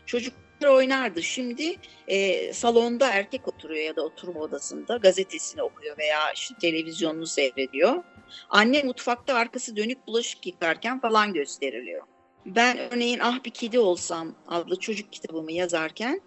Çocuklar 0.07 0.43
oynardı. 0.69 1.23
Şimdi 1.23 1.77
e, 2.09 2.53
salonda 2.53 3.11
erkek 3.11 3.49
oturuyor 3.49 3.85
ya 3.85 3.97
da 3.97 4.03
oturma 4.03 4.41
odasında 4.41 4.97
gazetesini 4.97 5.63
okuyor 5.63 5.99
veya 5.99 6.33
işte 6.33 6.55
televizyonunu 6.61 7.27
seyrediyor. 7.27 8.05
Anne 8.51 8.83
mutfakta 8.83 9.35
arkası 9.35 9.77
dönük 9.77 10.07
bulaşık 10.07 10.47
yıkarken 10.47 11.01
falan 11.01 11.33
gösteriliyor. 11.33 12.03
Ben 12.47 12.79
örneğin 12.79 13.19
Ah 13.23 13.45
Bir 13.45 13.51
Kedi 13.51 13.79
Olsam 13.79 14.35
adlı 14.49 14.79
çocuk 14.79 15.13
kitabımı 15.13 15.53
yazarken 15.53 16.21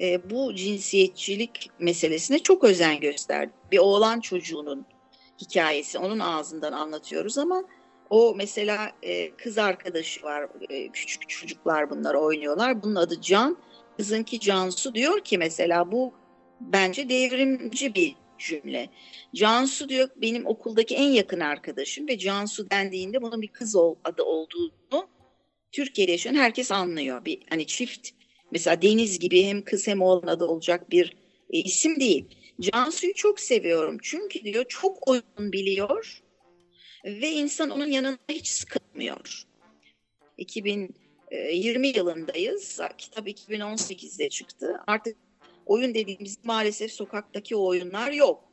e, 0.00 0.30
bu 0.30 0.54
cinsiyetçilik 0.54 1.70
meselesine 1.78 2.38
çok 2.38 2.64
özen 2.64 3.00
gösterdim. 3.00 3.54
Bir 3.72 3.78
oğlan 3.78 4.20
çocuğunun 4.20 4.86
hikayesi 5.40 5.98
onun 5.98 6.18
ağzından 6.18 6.72
anlatıyoruz 6.72 7.38
ama 7.38 7.64
o 8.10 8.34
mesela 8.36 8.92
e, 9.02 9.30
kız 9.36 9.58
arkadaşı 9.58 10.22
var 10.22 10.48
e, 10.70 10.88
küçük 10.88 11.28
çocuklar 11.28 11.90
bunlar 11.90 12.14
oynuyorlar 12.14 12.82
bunun 12.82 12.94
adı 12.94 13.20
Can 13.20 13.56
kızınki 14.00 14.40
Cansu 14.40 14.94
diyor 14.94 15.24
ki 15.24 15.38
mesela 15.38 15.92
bu 15.92 16.14
bence 16.60 17.08
devrimci 17.08 17.94
bir 17.94 18.14
cümle. 18.38 18.88
Cansu 19.34 19.88
diyor 19.88 20.08
benim 20.16 20.46
okuldaki 20.46 20.94
en 20.94 21.08
yakın 21.08 21.40
arkadaşım 21.40 22.08
ve 22.08 22.18
Cansu 22.18 22.70
dendiğinde 22.70 23.22
bunun 23.22 23.42
bir 23.42 23.48
kız 23.48 23.76
adı 24.04 24.22
olduğunu 24.22 25.08
Türkiye'de 25.72 26.12
yaşayan 26.12 26.34
herkes 26.34 26.72
anlıyor. 26.72 27.24
Bir 27.24 27.42
hani 27.50 27.66
çift 27.66 28.08
mesela 28.50 28.82
Deniz 28.82 29.18
gibi 29.18 29.44
hem 29.44 29.64
kız 29.64 29.86
hem 29.86 30.02
oğlan 30.02 30.26
adı 30.28 30.44
olacak 30.44 30.90
bir 30.90 31.16
e, 31.50 31.58
isim 31.58 32.00
değil. 32.00 32.24
Cansu'yu 32.60 33.14
çok 33.14 33.40
seviyorum. 33.40 33.98
Çünkü 34.02 34.44
diyor 34.44 34.64
çok 34.68 35.08
oyun 35.08 35.52
biliyor 35.52 36.22
ve 37.04 37.30
insan 37.30 37.70
onun 37.70 37.86
yanında 37.86 38.18
hiç 38.28 38.48
sıkılmıyor. 38.48 39.44
2020 41.30 41.88
yılındayız. 41.88 42.80
Kitap 42.98 43.28
2018'de 43.28 44.28
çıktı. 44.28 44.80
Artık 44.86 45.16
oyun 45.66 45.94
dediğimiz 45.94 46.38
maalesef 46.44 46.92
sokaktaki 46.92 47.56
oyunlar 47.56 48.12
yok. 48.12 48.44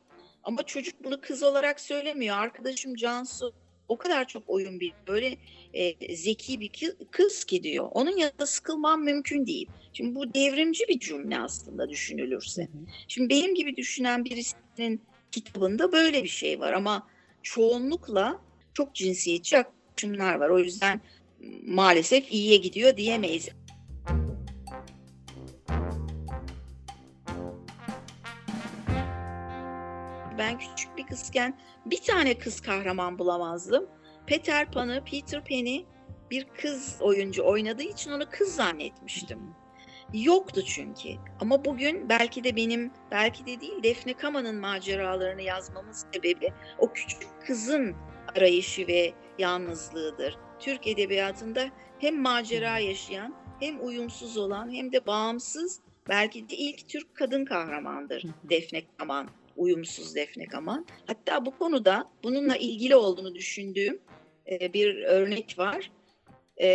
Ama 0.44 0.62
çocuk 0.62 1.04
bunu 1.04 1.20
kız 1.20 1.42
olarak 1.42 1.80
söylemiyor. 1.80 2.36
Arkadaşım 2.36 2.94
Cansu 2.94 3.54
o 3.88 3.98
kadar 3.98 4.28
çok 4.28 4.42
oyun 4.46 4.80
biliyor. 4.80 4.96
Böyle 5.08 5.36
e, 5.74 6.16
zeki 6.16 6.60
bir 6.60 6.70
kız 7.10 7.44
ki 7.44 7.62
diyor. 7.62 7.88
Onun 7.92 8.16
yanında 8.16 8.46
sıkılmam 8.46 9.04
mümkün 9.04 9.46
değil. 9.46 9.68
Şimdi 9.92 10.14
bu 10.14 10.34
devrimci 10.34 10.84
bir 10.88 11.00
cümle 11.00 11.38
aslında 11.38 11.88
düşünülürse. 11.88 12.68
Şimdi 13.08 13.28
benim 13.28 13.54
gibi 13.54 13.76
düşünen 13.76 14.24
birisinin 14.24 15.02
kitabında 15.30 15.92
böyle 15.92 16.22
bir 16.24 16.28
şey 16.28 16.60
var 16.60 16.72
ama 16.72 17.06
çoğunlukla 17.42 18.40
çok 18.74 18.94
cinsiyetçi 18.94 19.56
yaklaşımlar 19.56 20.34
var. 20.34 20.48
O 20.48 20.58
yüzden 20.58 21.00
maalesef 21.66 22.32
iyiye 22.32 22.56
gidiyor 22.56 22.96
diyemeyiz. 22.96 23.48
Ben 30.38 30.58
küçük 30.58 30.96
bir 30.96 31.06
kızken 31.06 31.58
bir 31.86 32.02
tane 32.02 32.38
kız 32.38 32.60
kahraman 32.60 33.18
bulamazdım. 33.18 33.86
Peter 34.26 34.70
Pan'ı, 34.70 35.04
Peter 35.04 35.44
Pan'i 35.44 35.86
bir 36.30 36.44
kız 36.44 36.96
oyuncu 37.00 37.46
oynadığı 37.46 37.82
için 37.82 38.10
onu 38.12 38.30
kız 38.30 38.54
zannetmiştim. 38.54 39.38
Yoktu 40.12 40.64
çünkü. 40.64 41.08
Ama 41.40 41.64
bugün 41.64 42.08
belki 42.08 42.44
de 42.44 42.56
benim, 42.56 42.92
belki 43.10 43.46
de 43.46 43.60
değil 43.60 43.82
Defne 43.82 44.14
Kama'nın 44.14 44.56
maceralarını 44.56 45.42
yazmamın 45.42 45.92
sebebi 45.92 46.52
o 46.78 46.92
küçük 46.92 47.22
kızın 47.46 47.96
arayışı 48.36 48.86
ve 48.86 49.12
yalnızlığıdır. 49.38 50.47
Türk 50.60 50.86
edebiyatında 50.86 51.70
hem 51.98 52.20
macera 52.20 52.78
yaşayan, 52.78 53.34
hem 53.60 53.86
uyumsuz 53.86 54.36
olan, 54.36 54.72
hem 54.74 54.92
de 54.92 55.06
bağımsız 55.06 55.80
belki 56.08 56.48
de 56.48 56.56
ilk 56.56 56.88
Türk 56.88 57.14
kadın 57.14 57.44
kahramandır 57.44 58.24
Defne 58.50 58.82
Kaman 58.98 59.28
uyumsuz 59.56 60.14
Defne 60.14 60.46
Kaman. 60.46 60.86
Hatta 61.06 61.46
bu 61.46 61.58
konuda 61.58 62.10
bununla 62.22 62.56
ilgili 62.56 62.96
olduğunu 62.96 63.34
düşündüğüm 63.34 63.98
e, 64.50 64.72
bir 64.72 65.02
örnek 65.04 65.58
var. 65.58 65.90
E, 66.60 66.66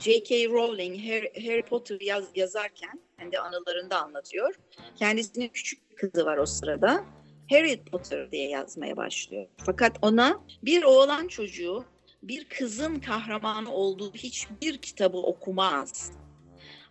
J.K. 0.00 0.48
Rowling 0.48 0.98
Harry, 0.98 1.48
Harry 1.48 1.62
Potter 1.62 2.00
yaz, 2.00 2.24
yazarken 2.34 3.00
kendi 3.18 3.38
anılarında 3.38 4.02
anlatıyor. 4.02 4.54
Kendisinin 4.96 5.48
küçük 5.48 5.90
bir 5.90 5.96
kızı 5.96 6.26
var 6.26 6.38
o 6.38 6.46
sırada. 6.46 7.04
Harry 7.50 7.84
Potter 7.84 8.32
diye 8.32 8.48
yazmaya 8.48 8.96
başlıyor. 8.96 9.46
Fakat 9.56 9.96
ona 10.02 10.40
bir 10.62 10.82
oğlan 10.82 11.28
çocuğu 11.28 11.84
bir 12.22 12.44
kızın 12.48 13.00
kahramanı 13.00 13.72
olduğu 13.72 14.14
hiçbir 14.14 14.78
kitabı 14.78 15.18
okumaz. 15.18 16.12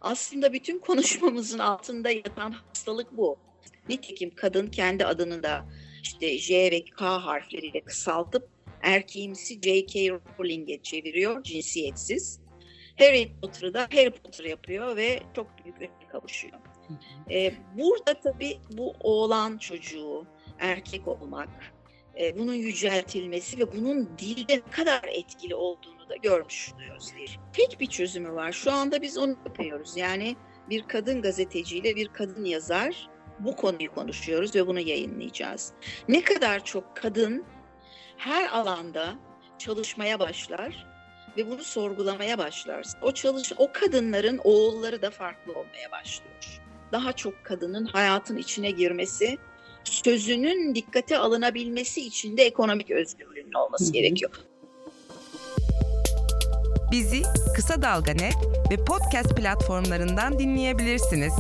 Aslında 0.02 0.54
bütün 0.54 0.80
konuşmamızın 0.80 1.60
altında 1.60 2.10
yatan 2.10 2.52
hastalık 2.52 3.18
bu. 3.18 3.38
Nitekim 3.90 4.36
kadın 4.36 4.68
kendi 4.68 5.06
adını 5.06 5.44
da 5.44 5.66
işte 6.04 6.38
J 6.38 6.72
ve 6.72 6.86
K 6.86 7.26
harfleriyle 7.26 7.82
kısaltıp 7.82 8.50
erkeğimsi 8.82 9.54
J.K. 9.54 10.10
Rowling'e 10.10 10.82
çeviriyor 10.82 11.44
cinsiyetsiz. 11.44 12.40
Harry 13.00 13.32
Potter'ı 13.42 13.74
da 13.74 13.82
Harry 13.82 14.12
Potter 14.12 14.46
yapıyor 14.46 14.96
ve 14.96 15.20
çok 15.36 15.48
büyük 15.64 15.78
öne 15.78 16.10
kavuşuyor. 16.12 16.60
Ee, 17.32 17.54
burada 17.78 18.20
tabii 18.20 18.58
bu 18.72 18.94
oğlan 19.00 19.58
çocuğu, 19.58 20.26
erkek 20.60 21.08
olmak, 21.08 21.50
e, 22.20 22.38
bunun 22.38 22.54
yüceltilmesi 22.54 23.60
ve 23.60 23.72
bunun 23.72 24.10
dilde 24.18 24.56
ne 24.58 24.72
kadar 24.72 25.04
etkili 25.04 25.56
olduğunu 25.56 26.10
da 26.10 26.16
görmüş 26.16 26.74
oluyoruz. 26.74 27.14
Tek 27.54 27.80
bir 27.80 27.88
çözümü 27.88 28.32
var. 28.32 28.52
Şu 28.52 28.72
anda 28.72 29.02
biz 29.02 29.18
onu 29.18 29.36
yapıyoruz. 29.46 29.98
Yani 29.98 30.36
bir 30.70 30.84
kadın 30.84 31.22
gazeteciyle 31.22 31.96
bir 31.96 32.08
kadın 32.08 32.46
yazar 32.46 33.10
bu 33.40 33.56
konuyu 33.56 33.94
konuşuyoruz 33.94 34.56
ve 34.56 34.68
bunu 34.68 34.80
yayınlayacağız. 34.80 35.74
Ne 36.08 36.24
kadar 36.24 36.66
çok 36.66 36.96
kadın 36.96 37.46
her 38.18 38.50
alanda 38.50 39.16
çalışmaya 39.58 40.20
başlar 40.20 40.88
ve 41.38 41.52
bunu 41.52 41.64
sorgulamaya 41.64 42.38
başlar. 42.38 42.86
O 43.02 43.12
çalış 43.12 43.54
o 43.58 43.72
kadınların 43.74 44.40
oğulları 44.44 45.02
da 45.02 45.10
farklı 45.10 45.52
olmaya 45.52 45.92
başlıyor. 45.92 46.62
Daha 46.92 47.14
çok 47.14 47.46
kadının 47.46 47.86
hayatın 47.86 48.38
içine 48.38 48.72
girmesi, 48.72 49.38
sözünün 49.88 50.76
dikkate 50.76 51.18
alınabilmesi 51.18 52.02
için 52.02 52.38
de 52.38 52.44
ekonomik 52.44 52.92
özgürlüğün 52.92 53.54
olması 53.54 53.94
gerekiyor. 53.94 54.32
Bizi 56.92 57.22
Kısa 57.56 57.82
Dalga 57.82 58.12
Net 58.12 58.36
ve 58.72 58.86
podcast 58.86 59.36
platformlarından 59.36 60.40
dinleyebilirsiniz. 60.40 61.34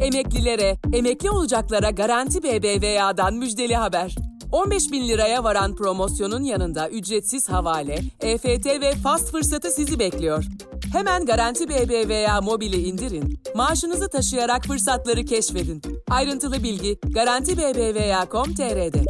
Emeklilere, 0.00 0.76
emekli 0.92 1.30
olacaklara 1.30 1.90
Garanti 1.90 2.42
BBVA'dan 2.42 3.34
müjdeli 3.34 3.76
haber. 3.76 4.14
15 4.52 4.92
bin 4.92 5.08
liraya 5.08 5.44
varan 5.44 5.74
promosyonun 5.74 6.42
yanında 6.42 6.88
ücretsiz 6.88 7.48
havale, 7.48 7.98
EFT 8.20 8.66
ve 8.66 8.92
fast 9.02 9.30
fırsatı 9.30 9.70
sizi 9.70 9.98
bekliyor. 9.98 10.44
Hemen 10.92 11.26
Garanti 11.26 11.68
BBVA 11.68 12.40
mobili 12.40 12.76
indirin, 12.76 13.42
maaşınızı 13.54 14.08
taşıyarak 14.08 14.64
fırsatları 14.64 15.24
keşfedin. 15.24 15.82
Ayrıntılı 16.10 16.62
bilgi 16.62 16.98
Garanti 17.14 17.58
BBVA.com.tr'de. 17.58 19.04